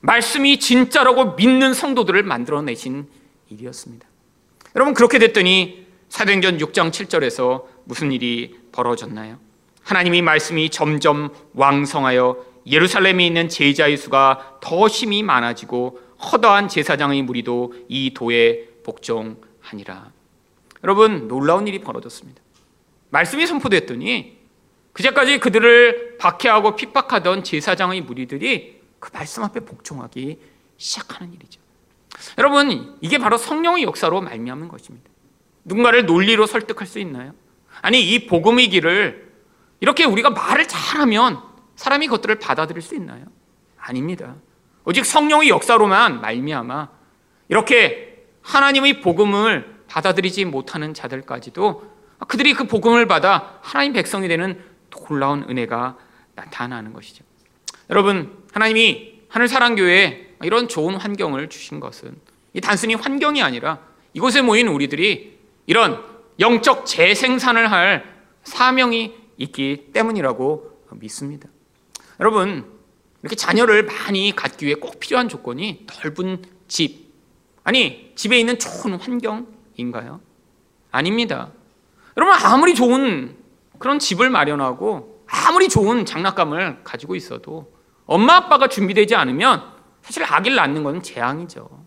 말씀이 0.00 0.58
진짜라고 0.58 1.32
믿는 1.32 1.74
성도들을 1.74 2.22
만들어내신 2.24 3.08
일이었습니다. 3.50 4.06
여러분 4.76 4.94
그렇게 4.94 5.18
됐더니 5.18 5.86
사도행전 6.08 6.58
6장 6.58 6.90
7절에서 6.90 7.64
무슨 7.84 8.12
일이 8.12 8.56
벌어졌나요? 8.72 9.38
하나님이 9.82 10.22
말씀이 10.22 10.70
점점 10.70 11.30
왕성하여 11.54 12.44
예루살렘에 12.66 13.26
있는 13.26 13.48
제자의 13.48 13.96
수가 13.96 14.58
더 14.60 14.88
심히 14.88 15.22
많아지고 15.22 16.00
허다한 16.24 16.68
제사장의 16.68 17.22
무리도 17.22 17.74
이 17.88 18.14
도에 18.14 18.68
복종하니라. 18.82 20.12
여러분 20.82 21.28
놀라운 21.28 21.66
일이 21.66 21.80
벌어졌습니다. 21.80 22.42
말씀이 23.10 23.46
선포됐더니 23.46 24.38
그제까지 24.92 25.38
그들을 25.38 26.18
박해하고 26.18 26.76
핍박하던 26.76 27.44
제사장의 27.44 28.02
무리들이 28.02 28.80
그 29.00 29.10
말씀 29.12 29.42
앞에 29.42 29.60
복종하기 29.60 30.38
시작하는 30.76 31.32
일이죠. 31.32 31.60
여러분 32.38 32.96
이게 33.00 33.18
바로 33.18 33.36
성령의 33.36 33.84
역사로 33.84 34.20
말미암는 34.20 34.68
것입니다. 34.68 35.10
누군가를 35.64 36.06
논리로 36.06 36.46
설득할 36.46 36.86
수 36.86 36.98
있나요? 36.98 37.32
아니 37.82 38.00
이 38.00 38.26
복음의 38.26 38.68
길을 38.68 39.32
이렇게 39.80 40.04
우리가 40.04 40.30
말을 40.30 40.68
잘하면 40.68 41.42
사람이 41.76 42.06
그것들을 42.06 42.38
받아들일 42.38 42.82
수 42.82 42.94
있나요? 42.94 43.26
아닙니다. 43.76 44.36
오직 44.84 45.04
성령의 45.04 45.48
역사로만 45.48 46.20
말미암아 46.20 46.88
이렇게 47.48 48.26
하나님의 48.42 49.00
복음을 49.00 49.74
받아들이지 49.88 50.44
못하는 50.44 50.92
자들까지도 50.92 51.94
그들이 52.28 52.54
그 52.54 52.64
복음을 52.64 53.06
받아 53.06 53.58
하나님 53.62 53.92
백성이 53.92 54.28
되는 54.28 54.62
놀라운 54.90 55.44
은혜가 55.48 55.96
나타나는 56.34 56.92
것이죠. 56.92 57.24
여러분, 57.90 58.44
하나님이 58.52 59.22
하늘 59.28 59.48
사랑 59.48 59.74
교회에 59.74 60.34
이런 60.42 60.68
좋은 60.68 60.94
환경을 60.96 61.48
주신 61.48 61.80
것은 61.80 62.14
단순히 62.62 62.94
환경이 62.94 63.42
아니라 63.42 63.80
이곳에 64.12 64.42
모인 64.42 64.68
우리들이 64.68 65.38
이런 65.66 66.02
영적 66.38 66.86
재생산을 66.86 67.70
할 67.70 68.14
사명이 68.44 69.14
있기 69.38 69.90
때문이라고 69.92 70.82
믿습니다. 70.92 71.48
여러분, 72.20 72.73
이렇게 73.24 73.36
자녀를 73.36 73.84
많이 73.86 74.36
갖기 74.36 74.66
위해 74.66 74.74
꼭 74.74 75.00
필요한 75.00 75.30
조건이 75.30 75.86
넓은 76.02 76.42
집, 76.68 77.10
아니, 77.64 78.12
집에 78.14 78.38
있는 78.38 78.58
좋은 78.58 78.96
환경인가요? 78.96 80.20
아닙니다. 80.90 81.50
여러분, 82.18 82.36
아무리 82.36 82.74
좋은 82.74 83.34
그런 83.78 83.98
집을 83.98 84.28
마련하고 84.28 85.24
아무리 85.26 85.70
좋은 85.70 86.04
장난감을 86.04 86.84
가지고 86.84 87.16
있어도 87.16 87.72
엄마 88.04 88.36
아빠가 88.36 88.68
준비되지 88.68 89.14
않으면 89.14 89.72
사실 90.02 90.22
아기를 90.22 90.54
낳는 90.56 90.82
건 90.84 91.02
재앙이죠. 91.02 91.82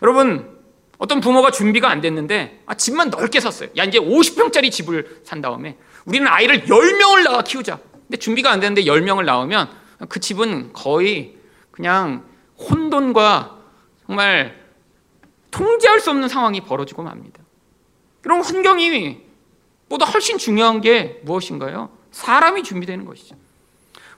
여러분 0.00 0.58
어떤 0.96 1.20
부모가 1.20 1.50
준비가 1.50 1.90
안 1.90 2.00
됐는데 2.00 2.62
아, 2.64 2.74
집만 2.74 3.10
넓게 3.10 3.40
샀어요. 3.40 3.68
야 3.76 3.84
이제 3.84 3.98
50평짜리 3.98 4.70
집을 4.70 5.20
산 5.24 5.42
다음에 5.42 5.76
우리는 6.06 6.26
아이를 6.26 6.64
10명을 6.64 7.24
낳아 7.24 7.42
키우자. 7.42 7.78
근데 8.06 8.16
준비가 8.16 8.50
안 8.50 8.60
되는데 8.60 8.84
10명을 8.84 9.24
낳으면 9.24 9.68
그 10.08 10.20
집은 10.20 10.72
거의 10.72 11.36
그냥 11.70 12.24
혼돈과 12.58 13.58
정말 14.06 14.58
통제할 15.50 16.00
수 16.00 16.10
없는 16.10 16.28
상황이 16.28 16.60
벌어지고 16.60 17.02
맙니다. 17.02 17.42
그럼 18.20 18.40
환경이 18.40 19.22
보다 19.88 20.04
훨씬 20.04 20.38
중요한 20.38 20.80
게 20.80 21.20
무엇인가요? 21.24 21.90
사람이 22.10 22.62
준비되는 22.62 23.04
것이죠. 23.04 23.36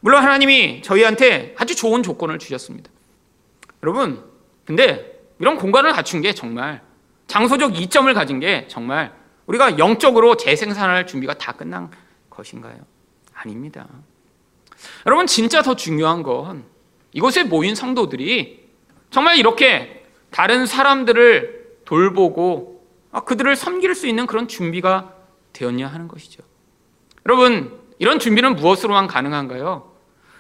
물론 0.01 0.23
하나님이 0.23 0.83
저희한테 0.83 1.55
아주 1.59 1.77
좋은 1.77 2.03
조건을 2.03 2.39
주셨습니다. 2.39 2.91
여러분, 3.83 4.25
근데 4.65 5.21
이런 5.39 5.57
공간을 5.57 5.93
갖춘 5.93 6.21
게 6.21 6.35
정말 6.35 6.83
장소적 7.27 7.81
이점을 7.81 8.13
가진 8.15 8.41
게 8.41 8.67
정말 8.69 9.15
우리가 9.47 9.79
영적으로 9.79 10.37
재생산할 10.37 11.07
준비가 11.07 11.35
다 11.35 11.53
끝난 11.53 11.91
것인가요? 12.29 12.79
아닙니다. 13.35 13.87
여러분, 15.07 15.27
진짜 15.27 15.63
더 15.63 15.75
중요한 15.77 16.23
건 16.23 16.65
이곳에 17.13 17.45
모인 17.45 17.75
성도들이 17.75 18.69
정말 19.11 19.37
이렇게 19.37 20.05
다른 20.31 20.67
사람들을 20.67 21.79
돌보고 21.85 22.87
그들을 23.27 23.57
섬길 23.57 23.95
수 23.95 24.07
있는 24.07 24.27
그런 24.27 24.47
준비가 24.47 25.15
되었냐 25.53 25.87
하는 25.89 26.07
것이죠. 26.07 26.43
여러분, 27.27 27.79
이런 27.99 28.19
준비는 28.19 28.57
무엇으로만 28.57 29.09
가능한가요? 29.09 29.93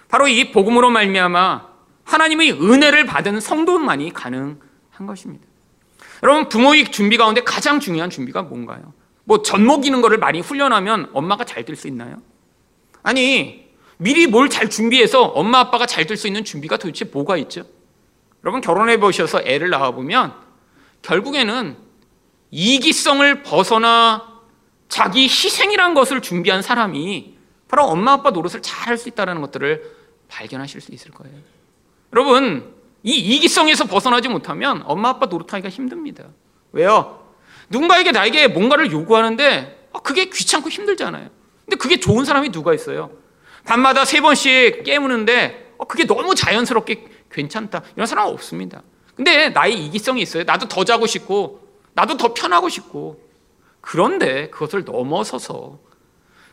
바로 0.09 0.29
이 0.29 0.53
복음으로 0.53 0.91
말미암아 0.91 1.69
하나님의 2.05 2.53
은혜를 2.53 3.07
받은 3.07 3.41
성도만이 3.41 4.13
가능한 4.13 5.07
것입니다. 5.07 5.45
여러분, 6.23 6.49
부모의 6.49 6.85
준비 6.91 7.17
가운데 7.17 7.43
가장 7.43 7.81
중요한 7.81 8.11
준비가 8.11 8.43
뭔가요? 8.43 8.93
뭐 9.25 9.43
젖먹이는 9.43 10.01
거를 10.01 10.19
많이 10.19 10.41
훈련하면 10.41 11.11
엄마가 11.13 11.45
잘 11.45 11.65
될 11.65 11.77
수 11.77 11.89
있나요? 11.89 12.17
아니, 13.03 13.70
미리 14.01 14.27
뭘 14.27 14.49
잘 14.49 14.71
준비해서 14.71 15.23
엄마 15.25 15.59
아빠가 15.61 15.85
잘 15.87 16.07
될 16.07 16.17
수 16.17 16.27
있는 16.27 16.45
준비가 16.45 16.77
도대체 16.79 17.05
뭐가 17.05 17.37
있죠? 17.39 17.65
여러분 18.43 18.61
결혼해 18.63 18.99
보셔서 18.99 19.43
애를 19.45 19.69
낳아 19.71 19.91
보면 19.91 20.33
결국에는 21.03 21.77
이기성을 22.51 23.43
벗어나 23.43 24.41
자기 24.89 25.25
희생이란 25.25 25.95
것을 25.95 26.21
준비한 26.23 26.63
사람이 26.63 27.37
바로 27.69 27.85
엄마 27.85 28.13
아빠 28.13 28.31
노릇을 28.31 28.63
잘 28.63 28.81
할 28.91 28.97
수 28.99 29.09
있다는 29.09 29.41
것들을 29.43 29.83
발견하실 30.29 30.81
수 30.81 30.93
있을 30.93 31.11
거예요. 31.13 31.37
여러분 32.13 32.75
이 33.03 33.13
이기성에서 33.15 33.85
벗어나지 33.85 34.29
못하면 34.29 34.83
엄마 34.87 35.11
아빠 35.11 35.27
노릇하기가 35.27 35.69
힘듭니다. 35.69 36.25
왜요? 36.73 37.23
누군가에게 37.69 38.11
나에게 38.13 38.49
뭔가를 38.49 38.91
요구하는데 38.91 39.89
아, 39.93 39.99
그게 40.01 40.25
귀찮고 40.25 40.71
힘들잖아요. 40.71 41.29
근데 41.67 41.77
그게 41.77 42.01
좋은 42.01 42.25
사람이 42.25 42.51
누가 42.51 42.75
있어요? 42.75 43.11
밤마다 43.65 44.05
세 44.05 44.21
번씩 44.21 44.85
깨무는데 44.85 45.75
어, 45.79 45.85
그게 45.85 46.07
너무 46.07 46.35
자연스럽게 46.35 47.05
괜찮다. 47.31 47.83
이런 47.97 48.07
사람 48.07 48.27
은 48.27 48.33
없습니다. 48.33 48.83
근데 49.15 49.51
나의 49.51 49.87
이기성이 49.87 50.23
있어요. 50.23 50.45
나도 50.45 50.69
더 50.69 50.85
자고 50.85 51.07
싶고, 51.07 51.61
나도 51.95 52.17
더 52.17 52.35
편하고 52.35 52.69
싶고. 52.69 53.21
그런데 53.81 54.51
그것을 54.51 54.85
넘어서서 54.85 55.79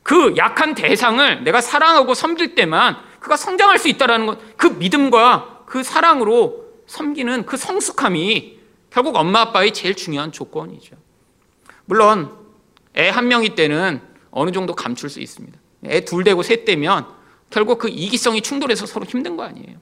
그 0.03 0.35
약한 0.37 0.75
대상을 0.75 1.43
내가 1.43 1.59
사랑하고 1.59 2.13
섬길 2.13 2.55
때만 2.55 2.97
그가 3.19 3.35
성장할 3.35 3.79
수 3.79 3.89
있다는 3.89 4.25
것, 4.25 4.39
그 4.57 4.67
믿음과 4.67 5.63
그 5.65 5.83
사랑으로 5.83 6.65
섬기는 6.87 7.45
그 7.45 7.57
성숙함이 7.57 8.59
결국 8.89 9.17
엄마 9.17 9.41
아빠의 9.41 9.73
제일 9.73 9.95
중요한 9.95 10.31
조건이죠. 10.31 10.95
물론 11.85 12.31
애 12.95 13.09
한 13.09 13.27
명이 13.27 13.55
때는 13.55 14.01
어느 14.31 14.51
정도 14.51 14.73
감출 14.73 15.09
수 15.09 15.19
있습니다. 15.19 15.59
애 15.85 16.01
둘 16.01 16.23
되고 16.23 16.41
셋 16.43 16.65
되면 16.65 17.05
결국 17.49 17.79
그 17.79 17.89
이기성이 17.89 18.41
충돌해서 18.41 18.85
서로 18.85 19.05
힘든 19.05 19.37
거 19.37 19.43
아니에요. 19.43 19.77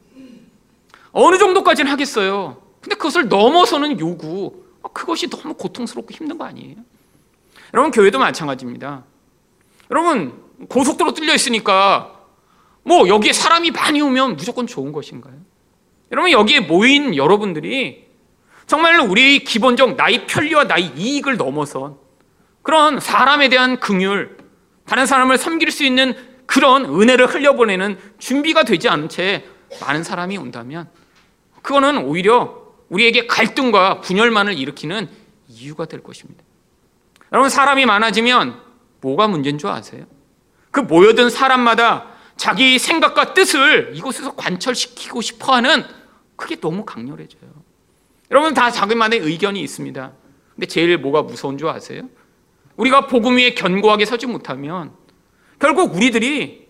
어느 1.12 1.38
정도까지는 1.38 1.92
하겠어요. 1.92 2.62
근데 2.82 2.96
그것을 2.96 3.30
넘어서는 3.30 4.00
요구, 4.00 4.64
어, 4.82 4.90
그것이 4.90 5.30
너무 5.30 5.54
고통스럽고 5.54 6.12
힘든 6.12 6.38
거 6.38 6.46
아니에요? 6.46 6.76
여러분, 7.74 7.92
교회도 7.92 8.20
마찬가지입니다. 8.20 9.04
여러분, 9.90 10.44
고속도로 10.70 11.14
뚫려 11.14 11.34
있으니까 11.34 12.20
뭐 12.84 13.08
여기에 13.08 13.34
사람이 13.34 13.72
많이 13.72 14.02
오면 14.02 14.36
무조건 14.36 14.68
좋은 14.68 14.92
것인가요? 14.92 15.34
여러분, 16.12 16.32
여기에 16.32 16.62
모인 16.62 17.16
여러분들이 17.16 18.06
정말로 18.68 19.06
우리의 19.06 19.44
기본적 19.44 19.96
나의 19.96 20.28
편리와 20.28 20.66
나의 20.66 20.92
이익을 20.96 21.38
넘어선 21.38 21.98
그런 22.62 23.00
사람에 23.00 23.50
대한 23.50 23.80
긍휼, 23.80 24.38
다른 24.86 25.06
사람을 25.06 25.38
섬길 25.38 25.72
수 25.72 25.84
있는 25.84 26.16
그런 26.46 26.86
은혜를 26.86 27.28
흘려보내는 27.28 27.98
준비가 28.20 28.64
되지 28.64 28.88
않은 28.90 29.10
채 29.10 29.46
많은 29.82 30.04
사람이 30.04 30.38
온다면 30.38 30.90
그거는 31.62 32.06
오히려 32.06 32.64
우리에게 32.90 33.26
갈등과 33.28 34.02
분열만을 34.02 34.58
일으키는 34.58 35.10
이유가 35.50 35.86
될 35.86 36.04
것입니다. 36.04 36.44
여러분 37.32 37.50
사람이 37.50 37.86
많아지면 37.86 38.62
뭐가 39.02 39.28
문제인 39.28 39.58
줄 39.58 39.70
아세요? 39.70 40.06
그 40.72 40.80
모여든 40.80 41.30
사람마다 41.30 42.08
자기 42.38 42.78
생각과 42.78 43.34
뜻을 43.34 43.94
이곳에서 43.96 44.36
관철시키고 44.36 45.22
싶어하는 45.22 45.84
그게 46.36 46.60
너무 46.60 46.86
강렬해져요. 46.86 47.50
여러분 48.32 48.54
다 48.54 48.72
자기만의 48.72 49.20
의견이 49.20 49.62
있습니다. 49.62 50.12
근데 50.54 50.68
제일 50.68 50.98
뭐가 50.98 51.24
무서운 51.24 51.58
줄 51.58 51.70
아세요? 51.70 52.04
우리가 52.78 53.08
복음 53.08 53.38
위에 53.38 53.54
견고하게 53.54 54.06
서지 54.06 54.26
못하면 54.28 54.92
결국 55.60 55.96
우리들이 55.96 56.68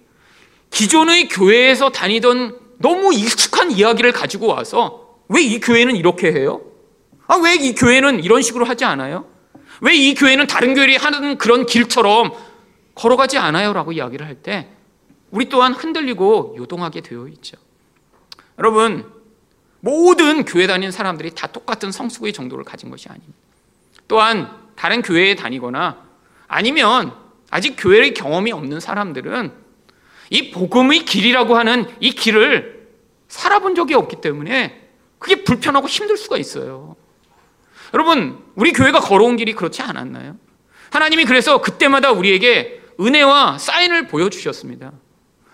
기존의 0.69 1.29
교회에서 1.29 1.89
다니던 1.89 2.59
너무 2.79 3.13
익숙한 3.13 3.71
이야기를 3.71 4.11
가지고 4.11 4.47
와서 4.47 5.19
왜 5.27 5.41
이 5.43 5.59
교회는 5.59 5.95
이렇게 5.95 6.31
해요? 6.31 6.61
아, 7.27 7.35
왜 7.37 7.55
이 7.55 7.73
교회는 7.73 8.23
이런 8.23 8.41
식으로 8.41 8.65
하지 8.65 8.85
않아요? 8.85 9.25
왜 9.81 9.95
이 9.95 10.13
교회는 10.13 10.47
다른 10.47 10.73
교회들이 10.75 10.97
하는 10.97 11.37
그런 11.37 11.65
길처럼 11.65 12.31
걸어가지 12.93 13.37
않아요? 13.37 13.73
라고 13.73 13.91
이야기를 13.91 14.25
할 14.25 14.35
때 14.41 14.69
우리 15.31 15.49
또한 15.49 15.73
흔들리고 15.73 16.55
요동하게 16.57 17.01
되어 17.01 17.27
있죠. 17.29 17.57
여러분, 18.59 19.11
모든 19.81 20.45
교회 20.45 20.65
다니는 20.67 20.91
사람들이 20.91 21.31
다 21.31 21.47
똑같은 21.47 21.91
성숙의 21.91 22.31
정도를 22.31 22.63
가진 22.63 22.89
것이 22.89 23.09
아닙니다. 23.09 23.33
또한 24.07 24.64
다른 24.75 25.01
교회에 25.01 25.35
다니거나 25.35 26.03
아니면 26.47 27.13
아직 27.49 27.75
교회의 27.77 28.13
경험이 28.13 28.51
없는 28.51 28.79
사람들은 28.79 29.51
이 30.31 30.51
복음의 30.51 31.05
길이라고 31.05 31.55
하는 31.55 31.85
이 31.99 32.11
길을 32.11 32.87
살아본 33.27 33.75
적이 33.75 33.93
없기 33.95 34.17
때문에 34.21 34.81
그게 35.19 35.43
불편하고 35.43 35.87
힘들 35.87 36.17
수가 36.17 36.37
있어요. 36.37 36.95
여러분, 37.93 38.43
우리 38.55 38.73
교회가 38.73 38.99
걸어온 38.99 39.37
길이 39.37 39.53
그렇지 39.53 39.81
않았나요? 39.81 40.35
하나님이 40.91 41.25
그래서 41.25 41.61
그때마다 41.61 42.11
우리에게 42.11 42.81
은혜와 42.99 43.57
사인을 43.57 44.07
보여주셨습니다. 44.07 44.91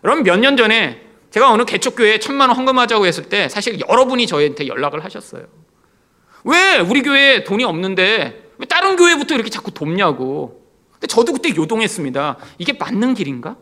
여러분, 0.04 0.24
몇 0.24 0.38
년 0.40 0.58
전에 0.58 1.08
제가 1.32 1.52
어느 1.52 1.64
개척교회에 1.64 2.20
천만 2.20 2.50
원 2.50 2.58
헌금하자고 2.58 3.06
했을 3.06 3.30
때 3.30 3.48
사실 3.50 3.80
여러분이 3.88 4.28
저희한테 4.28 4.68
연락을 4.68 5.04
하셨어요. 5.04 5.46
왜 6.44 6.80
우리 6.80 7.02
교회에 7.04 7.44
돈이 7.44 7.64
없는데 7.64 8.51
왜 8.62 8.68
다른 8.68 8.96
교회부터 8.96 9.34
이렇게 9.34 9.50
자꾸 9.50 9.72
돕냐고. 9.72 10.62
근데 10.94 11.08
저도 11.08 11.34
그때 11.34 11.50
요동했습니다. 11.56 12.38
이게 12.60 12.74
맞는 12.74 13.16
길인가? 13.16 13.58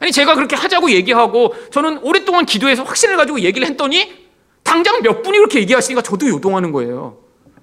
아니 0.00 0.10
제가 0.10 0.34
그렇게 0.34 0.56
하자고 0.56 0.90
얘기하고 0.90 1.54
저는 1.70 1.98
오랫동안 1.98 2.44
기도해서 2.44 2.82
확신을 2.82 3.16
가지고 3.16 3.40
얘기를 3.40 3.68
했더니 3.68 4.24
당장 4.64 5.00
몇 5.02 5.22
분이 5.22 5.38
그렇게 5.38 5.60
얘기하시니까 5.60 6.02
저도 6.02 6.28
요동하는 6.28 6.72
거예요. 6.72 7.18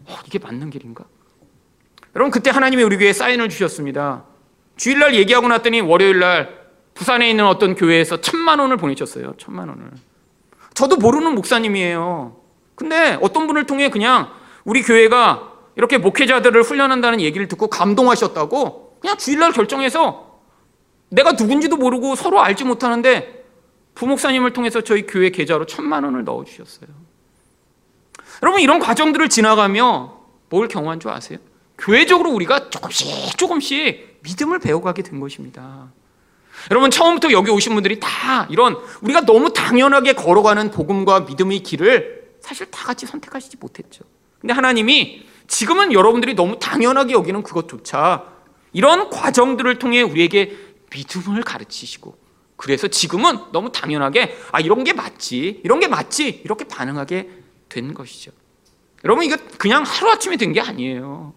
어, 0.06 0.16
이게 0.26 0.40
맞는 0.40 0.70
길인가? 0.70 1.04
여러분 2.16 2.32
그때 2.32 2.50
하나님이 2.50 2.84
우리 2.84 2.98
교회에 2.98 3.12
사인을 3.12 3.50
주셨습니다. 3.50 4.24
주일날 4.78 5.16
얘기하고 5.16 5.50
났더니 5.50 5.82
월요일날 5.82 6.62
부산에 6.94 7.30
있는 7.30 7.46
어떤 7.46 7.76
교회에서 7.76 8.22
천만 8.22 8.60
원을 8.60 8.78
보내셨어요. 8.78 9.34
천만 9.38 9.68
원을. 9.68 9.92
저도 10.76 10.96
모르는 10.96 11.36
목사님이에요. 11.36 12.38
근데 12.76 13.18
어떤 13.22 13.48
분을 13.48 13.66
통해 13.66 13.90
그냥 13.90 14.32
우리 14.64 14.82
교회가 14.82 15.51
이렇게 15.76 15.98
목회자들을 15.98 16.62
훈련한다는 16.64 17.22
얘기를 17.22 17.48
듣고 17.48 17.68
감동하셨다고 17.68 18.98
그냥 19.00 19.18
주일날 19.18 19.52
결정해서 19.52 20.40
내가 21.10 21.34
누군지도 21.34 21.78
모르고 21.78 22.16
서로 22.16 22.42
알지 22.42 22.64
못하는데 22.64 23.46
부목사님을 23.96 24.54
통해서 24.54 24.82
저희 24.82 25.06
교회 25.06 25.30
계좌로 25.30 25.66
천만 25.66 26.04
원을 26.04 26.24
넣어주셨어요. 26.24 26.90
여러분 28.44 28.62
이런 28.62 28.80
과정들을 28.80 29.30
지나가며 29.30 30.20
뭘 30.50 30.68
경험한 30.68 31.00
줄 31.00 31.12
아세요? 31.12 31.40
교회적으로 31.78 32.32
우리가 32.32 32.70
조금씩 32.70 33.38
조금씩 33.38 34.20
믿음을 34.24 34.60
배워가게 34.60 35.04
된 35.04 35.20
것입니다. 35.20 35.92
여러분 36.70 36.92
처음부터 36.92 37.32
여기 37.32 37.50
오신 37.50 37.74
분들이 37.74 38.00
다 38.00 38.48
이런 38.50 38.78
우리가 39.02 39.22
너무 39.22 39.52
당연하게 39.52 40.14
걸어가는 40.14 40.72
복음과 40.72 41.22
믿음의 41.22 41.60
길을 41.60 42.36
사실 42.40 42.70
다 42.70 42.86
같이 42.86 43.06
선택하시지 43.06 43.58
못했죠. 43.60 44.04
근데 44.40 44.54
하나님이 44.54 45.26
지금은 45.52 45.92
여러분들이 45.92 46.34
너무 46.34 46.58
당연하게 46.60 47.12
여기는 47.12 47.44
그것조차 47.44 48.24
이런 48.72 49.10
과정들을 49.10 49.80
통해 49.80 50.02
우리에게 50.02 50.58
믿음을 50.96 51.44
가르치시고 51.44 52.16
그래서 52.56 52.88
지금은 52.88 53.38
너무 53.52 53.70
당연하게 53.70 54.38
아 54.54 54.62
이런 54.62 54.86
게 54.86 54.94
맞지 54.94 55.60
이런 55.66 55.82
게 55.82 55.90
맞지 55.90 56.42
이렇게 56.46 56.64
반응하게 56.66 57.30
된 57.68 57.94
것이죠. 57.94 58.32
여러분 59.04 59.26
이거 59.26 59.36
그냥 59.58 59.84
하루아침에 59.84 60.38
된 60.38 60.54
게 60.54 60.62
아니에요. 60.62 61.34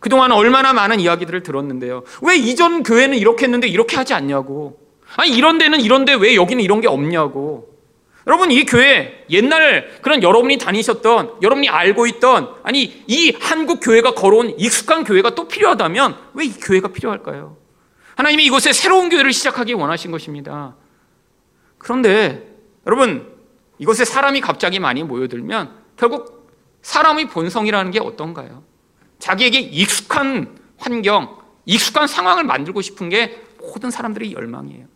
그동안 0.00 0.32
얼마나 0.32 0.72
많은 0.72 0.98
이야기들을 0.98 1.42
들었는데요. 1.42 2.04
왜 2.22 2.36
이전 2.36 2.82
교회는 2.82 3.18
이렇게 3.18 3.44
했는데 3.44 3.68
이렇게 3.68 3.96
하지 3.96 4.14
않냐고. 4.14 4.80
아니 5.16 5.30
이런 5.30 5.58
데는 5.58 5.80
이런데 5.80 6.14
왜 6.14 6.34
여기는 6.36 6.64
이런 6.64 6.80
게 6.80 6.88
없냐고. 6.88 7.71
여러분 8.26 8.50
이 8.52 8.64
교회 8.64 9.24
옛날 9.30 9.98
그런 10.00 10.22
여러분이 10.22 10.58
다니셨던 10.58 11.38
여러분이 11.42 11.68
알고 11.68 12.06
있던 12.06 12.54
아니 12.62 13.02
이 13.06 13.36
한국 13.40 13.80
교회가 13.80 14.14
걸어온 14.14 14.54
익숙한 14.58 15.04
교회가 15.04 15.34
또 15.34 15.48
필요하다면 15.48 16.16
왜 16.34 16.44
이 16.44 16.52
교회가 16.52 16.88
필요할까요? 16.88 17.56
하나님이 18.16 18.44
이곳에 18.44 18.72
새로운 18.72 19.08
교회를 19.08 19.32
시작하기 19.32 19.72
원하신 19.72 20.10
것입니다. 20.10 20.76
그런데 21.78 22.54
여러분 22.86 23.32
이곳에 23.78 24.04
사람이 24.04 24.40
갑자기 24.40 24.78
많이 24.78 25.02
모여들면 25.02 25.74
결국 25.96 26.48
사람의 26.82 27.28
본성이라는 27.28 27.90
게 27.90 27.98
어떤가요? 28.00 28.62
자기에게 29.18 29.58
익숙한 29.60 30.58
환경, 30.78 31.38
익숙한 31.64 32.06
상황을 32.06 32.44
만들고 32.44 32.82
싶은 32.82 33.08
게 33.08 33.40
모든 33.60 33.90
사람들의 33.90 34.32
열망이에요. 34.32 34.86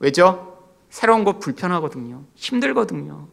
왜죠? 0.00 0.55
새로운 0.96 1.24
거 1.24 1.38
불편하거든요. 1.38 2.24
힘들거든요. 2.36 3.28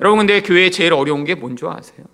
여러분 0.00 0.20
근데 0.20 0.40
교회에 0.40 0.70
제일 0.70 0.94
어려운 0.94 1.24
게 1.24 1.34
뭔지 1.34 1.66
아세요? 1.66 2.06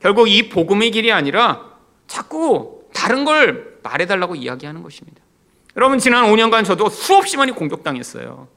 결국 0.00 0.28
이 0.28 0.50
복음의 0.50 0.90
길이 0.90 1.10
아니라 1.10 1.64
자꾸 2.06 2.84
다른 2.92 3.24
걸 3.24 3.78
말해달라고 3.82 4.34
이야기하는 4.34 4.82
것입니다. 4.82 5.22
여러분 5.78 5.98
지난 5.98 6.30
5년간 6.30 6.66
저도 6.66 6.90
수없이 6.90 7.38
많이 7.38 7.52
공격당했어요. 7.52 8.48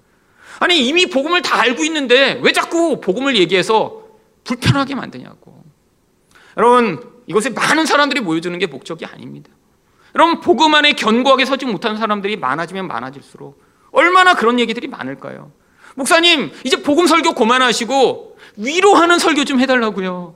아니 0.59 0.85
이미 0.85 1.05
복음을 1.05 1.41
다 1.41 1.61
알고 1.61 1.85
있는데 1.85 2.41
왜 2.43 2.51
자꾸 2.51 2.99
복음을 2.99 3.37
얘기해서 3.37 4.03
불편하게 4.43 4.95
만드냐고. 4.95 5.63
여러분 6.57 7.01
이곳에 7.27 7.49
많은 7.49 7.85
사람들이 7.85 8.19
모여드는 8.19 8.59
게 8.59 8.67
목적이 8.67 9.05
아닙니다. 9.05 9.49
여러분 10.15 10.41
복음 10.41 10.75
안에 10.75 10.91
견고하게 10.91 11.45
서지 11.45 11.65
못하는 11.65 11.97
사람들이 11.97 12.35
많아지면 12.35 12.87
많아질수록 12.87 13.72
얼마나 13.93 14.33
그런 14.33 14.59
얘기들이 14.59 14.87
많을까요? 14.87 15.51
목사님 15.95 16.51
이제 16.65 16.81
복음 16.81 17.07
설교 17.07 17.33
그만하시고 17.33 18.37
위로하는 18.57 19.19
설교 19.19 19.45
좀 19.45 19.59
해달라고요. 19.59 20.35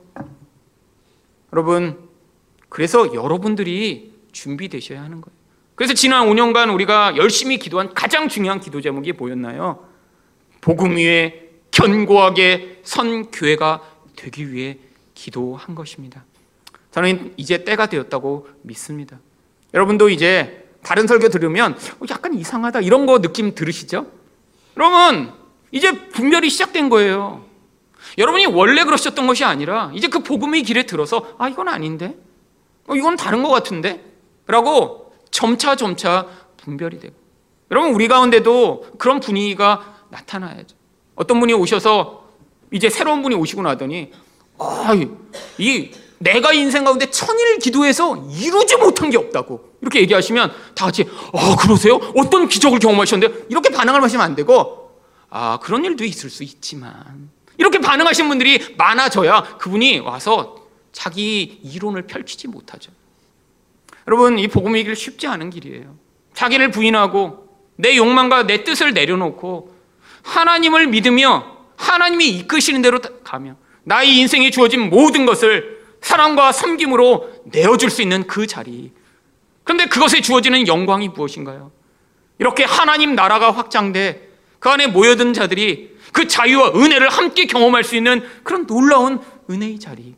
여러분 1.52 1.98
그래서 2.70 3.14
여러분들이 3.14 4.14
준비되셔야 4.32 5.02
하는 5.02 5.22
거예요. 5.22 5.36
그래서 5.76 5.94
지난 5.94 6.28
5년간 6.28 6.74
우리가 6.74 7.18
열심히 7.18 7.58
기도한 7.58 7.94
가장 7.94 8.30
중요한 8.30 8.60
기도 8.60 8.82
제목이 8.82 9.14
뭐였나요? 9.14 9.86
복음 10.62 10.96
위에 10.96 11.50
견고하게 11.72 12.82
선 12.84 13.30
교회가 13.32 13.82
되기 14.16 14.52
위해 14.52 14.78
기도한 15.14 15.76
것입니다. 15.76 16.26
저는 16.92 17.34
이제 17.38 17.64
때가 17.64 17.88
되었다고 17.88 18.48
믿습니다. 18.64 19.20
여러분도 19.74 20.10
이제 20.10 20.67
다른 20.88 21.06
설교 21.06 21.28
들으면 21.28 21.74
어, 21.74 22.06
약간 22.10 22.34
이상하다 22.34 22.80
이런 22.80 23.06
거 23.06 23.20
느낌 23.20 23.54
들으시죠? 23.54 24.08
그러면 24.74 25.34
이제 25.72 26.08
분별이 26.10 26.50
시작된 26.50 26.88
거예요. 26.88 27.44
여러분이 28.18 28.46
원래 28.46 28.86
그러셨던 28.86 29.28
것이 29.28 29.44
아니라 29.44 29.92
이제 29.94 30.08
그 30.08 30.20
복음의 30.20 30.64
길에 30.64 30.84
들어서 30.84 31.36
아 31.38 31.50
이건 31.50 31.68
아닌데, 31.68 32.16
어, 32.88 32.96
이건 32.96 33.18
다른 33.18 33.44
것 33.44 33.50
같은데, 33.50 34.02
라고 34.46 35.14
점차 35.30 35.76
점차 35.76 36.26
분별이 36.56 37.00
되고. 37.02 37.16
여러분 37.70 37.94
우리 37.94 38.08
가운데도 38.08 38.94
그런 38.98 39.20
분위기가 39.20 40.06
나타나야죠. 40.10 40.74
어떤 41.16 41.42
분이 41.42 41.52
오셔서 41.52 42.30
이제 42.72 42.90
새로운 42.90 43.24
분이 43.24 43.36
오시고 43.36 43.62
나더니 43.62 44.14
아, 44.58 44.96
이 45.58 45.92
내가 46.20 46.54
인생 46.54 46.84
가운데 46.84 47.10
천일 47.12 47.60
기도해서 47.60 48.16
이루지 48.32 48.78
못한 48.78 49.10
게 49.10 49.18
없다고 49.18 49.74
이렇게 49.82 50.02
얘기하시면 50.02 50.52
다 50.76 50.86
같이 50.86 51.06
아 51.34 51.56
그러세요? 51.56 51.96
어떤 52.16 52.48
기적을 52.48 52.80
경험하셨는데 52.80 53.46
이렇게 53.50 53.70
반응을 53.70 54.02
하시면 54.04 54.26
안 54.26 54.36
되고 54.36 55.00
아 55.30 55.60
그런 55.62 55.86
일도 55.86 56.04
있을 56.04 56.30
수 56.30 56.44
있지만 56.44 57.30
이렇게 57.58 57.80
반응하신 57.80 58.28
분들이 58.30 58.76
많아져야 58.78 59.58
그분이 59.60 60.00
와서 60.00 60.68
자기 60.92 61.60
이론을 61.64 62.08
펼치지 62.08 62.48
못하죠. 62.48 62.92
여러분 64.08 64.40
이 64.40 64.48
복음의 64.48 64.84
길 64.84 64.96
쉽지 64.96 65.28
않은 65.28 65.50
길이에요. 65.50 65.96
자기를 66.34 66.72
부인하고 66.72 67.48
내 67.76 67.96
욕망과 67.96 68.48
내 68.48 68.64
뜻을 68.64 68.94
내려놓고 68.94 69.76
하나님을 70.24 70.88
믿으며 70.88 71.58
하나님이 71.76 72.30
이끄시는 72.30 72.82
대로 72.82 73.00
가며 73.24 73.56
나의 73.84 74.18
인생에 74.18 74.50
주어진 74.50 74.90
모든 74.90 75.26
것을 75.26 75.77
사랑과 76.08 76.54
섬김으로 76.54 77.30
내어줄 77.44 77.90
수 77.90 78.02
있는 78.02 78.26
그 78.28 78.48
자리. 78.48 78.94
그런데 79.66 79.88
그것에 79.88 80.22
주어지는 80.22 80.66
영광이 80.66 81.10
무엇인가요? 81.10 81.72
이렇게 82.40 82.64
하나님 82.64 83.14
나라가 83.14 83.52
확장돼 83.52 84.30
그 84.60 84.70
안에 84.70 84.88
모여든 84.88 85.34
자들이 85.34 85.98
그 86.14 86.28
자유와 86.28 86.72
은혜를 86.76 87.10
함께 87.10 87.46
경험할 87.46 87.84
수 87.84 87.98
있는 87.98 88.26
그런 88.44 88.66
놀라운 88.66 89.20
은혜의 89.50 89.80
자리. 89.80 90.16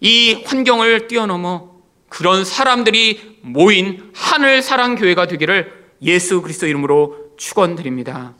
이 0.00 0.44
환경을 0.44 1.08
뛰어넘어 1.08 1.72
그런 2.10 2.44
사람들이 2.44 3.38
모인 3.40 4.10
하늘 4.14 4.60
사랑 4.60 4.96
교회가 4.96 5.26
되기를 5.28 5.92
예수 6.02 6.42
그리스도 6.42 6.66
이름으로 6.66 7.32
축원드립니다. 7.38 8.34